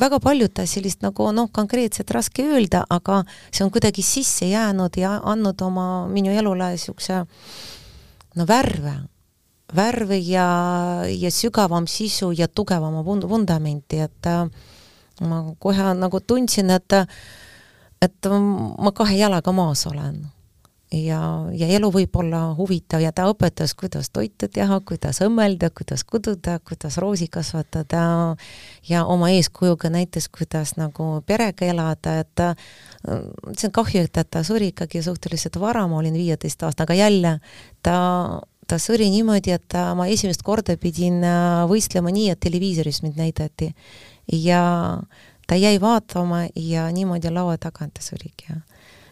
[0.00, 5.18] väga paljud sellist nagu noh, konkreetselt raske öelda, aga see on kuidagi sisse jäänud ja
[5.24, 7.24] andnud oma minu elule niisuguse
[8.36, 8.94] no värve,
[9.74, 10.46] värve ja,
[11.10, 14.30] ja sügavam sisu ja tugevama vund-, vundamenti, et
[15.26, 17.00] ma kohe nagu tundsin, et
[18.02, 20.20] et ma kahe jalaga maas olen.
[20.90, 21.20] ja,
[21.54, 26.56] ja elu võib olla huvitav ja ta õpetas, kuidas toitu teha, kuidas õmmelda, kuidas kududa,
[26.66, 28.02] kuidas roosi kasvatada
[28.88, 32.42] ja oma eeskujuga näitas, kuidas nagu perega elada, et
[33.54, 37.36] see on kahju, et ta suri ikkagi suhteliselt vara, ma olin viieteist aastane, aga jälle
[37.86, 37.98] ta
[38.70, 41.24] ta suri niimoodi, et ma esimest korda pidin
[41.70, 43.72] võistlema nii, et televiisoris mind näidati
[44.46, 44.62] ja
[45.50, 48.46] ta jäi vaatama ja niimoodi laua tagant ta surigi.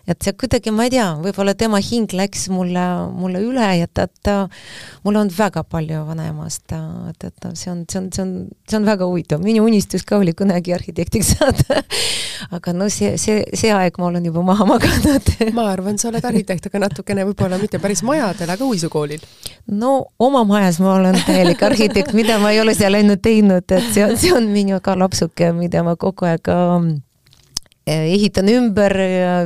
[0.08, 4.06] Et see kuidagi, ma ei tea, võib-olla tema hing läks mulle, mulle üle ja ta,
[4.24, 4.36] ta,
[5.04, 6.72] mul on väga palju vanaemast,
[7.10, 8.32] et, et see on, see on, see on,
[8.68, 11.82] see on väga huvitav, minu unistus ka oli kunagi arhitektiks saada.
[12.54, 15.26] Aga no see, see, see aeg ma olen juba maha maganud.
[15.56, 19.24] Ma arvan, sa oled arhitekt, aga natukene võib-olla mitte päris majadel, aga uisukoolil.
[19.66, 19.90] no
[20.22, 24.06] oma majas ma olen täielik arhitekt, mida ma ei ole seal ainult teinud, et see
[24.06, 26.92] on, see on minu ka lapsuke, mida ma kogu aeg um,
[27.88, 28.94] ehitan ümber,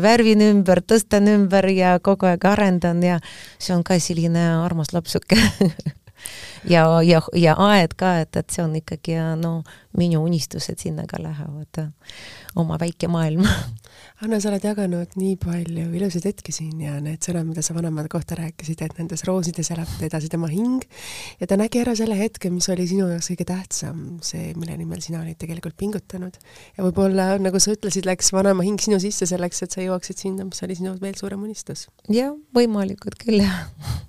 [0.02, 3.18] värvin ümber, tõstan ümber ja kogu aeg arendan ja
[3.58, 5.38] see on ka selline armas lapsuke
[6.68, 9.62] ja, ja, ja aed ka, et, et see on ikkagi no
[9.98, 11.86] minu unistused sinna ka lähevad,
[12.56, 13.46] oma väike maailm
[14.22, 18.10] Anna, sa oled jaganud nii palju ilusaid hetki siin ja need sõnad, mida sa vanemate
[18.12, 20.84] kohta rääkisid, et nendes roosides elab edasi tema hing
[21.40, 25.02] ja ta nägi ära selle hetke, mis oli sinu jaoks kõige tähtsam, see, mille nimel
[25.02, 26.38] sina olid tegelikult pingutanud.
[26.76, 30.46] ja võib-olla, nagu sa ütlesid, läks vanema hing sinu sisse selleks, et sa jõuaksid sinna,
[30.46, 31.88] mis oli sinu veel suurem unistus.
[32.06, 34.06] jah, võimalikult küll, jah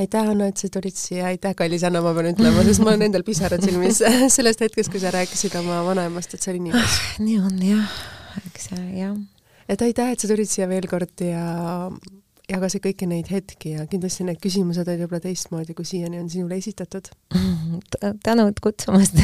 [0.00, 3.06] aitäh, Anna, et sa tulid siia, aitäh, kallis Anna, ma pean ütlema, sest mul on
[3.06, 4.02] endal pisarad silmis.
[4.36, 6.98] Sellest hetkest, kui sa rääkisid oma vanaemast, et see oli nii ilus.
[7.22, 7.96] nii on jah,
[8.44, 9.16] eks jah.
[9.70, 11.44] Et aitäh, et sa tulid siia veel kord ja
[12.50, 16.58] jagasid kõiki neid hetki ja kindlasti need küsimused olid võib-olla teistmoodi, kui siiani on sinule
[16.60, 17.08] esitatud.
[18.26, 19.16] Tänud kutsumast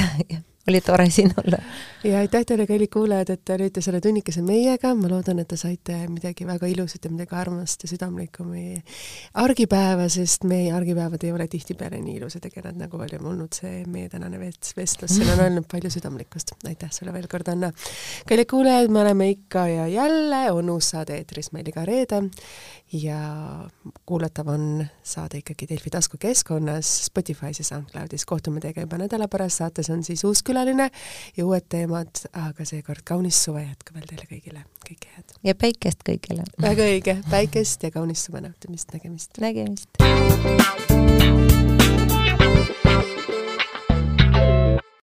[0.70, 1.58] oli tore siin olla.
[2.04, 5.58] ja aitäh teile, kallid kuulajad, et te olite selle tunnikese meiega, ma loodan, et te
[5.60, 8.80] saite midagi väga ilusat ja midagi armast ja südamlikku meie
[9.42, 13.84] argipäeva, sest meie argipäevad ei ole tihtipeale nii ilusad ja kenad, nagu oli olnud see
[13.90, 16.54] meie tänane vestlus, siin on olnud palju südamlikkust.
[16.68, 17.72] aitäh sulle veel kord, Anna.
[18.28, 22.22] kallid kuulajad, me oleme ikka ja jälle on uus saade eetris meil iga reede
[22.92, 23.18] ja
[24.06, 28.26] kuulatav on saade ikkagi Delfi taskukeskkonnas, Spotify's ja SoundCloudis.
[28.26, 30.90] kohtume teiega juba nädala pärast, saates on siis uus külaline
[31.36, 35.36] ja uued teemad, aga seekord kaunis suve jätku veel teile kõigile, kõike head!
[35.44, 36.46] ja päikest kõigile!
[36.62, 39.38] väga õige, päikest ja kaunist suve nautimist, nägemist!
[39.40, 40.89] nägemist!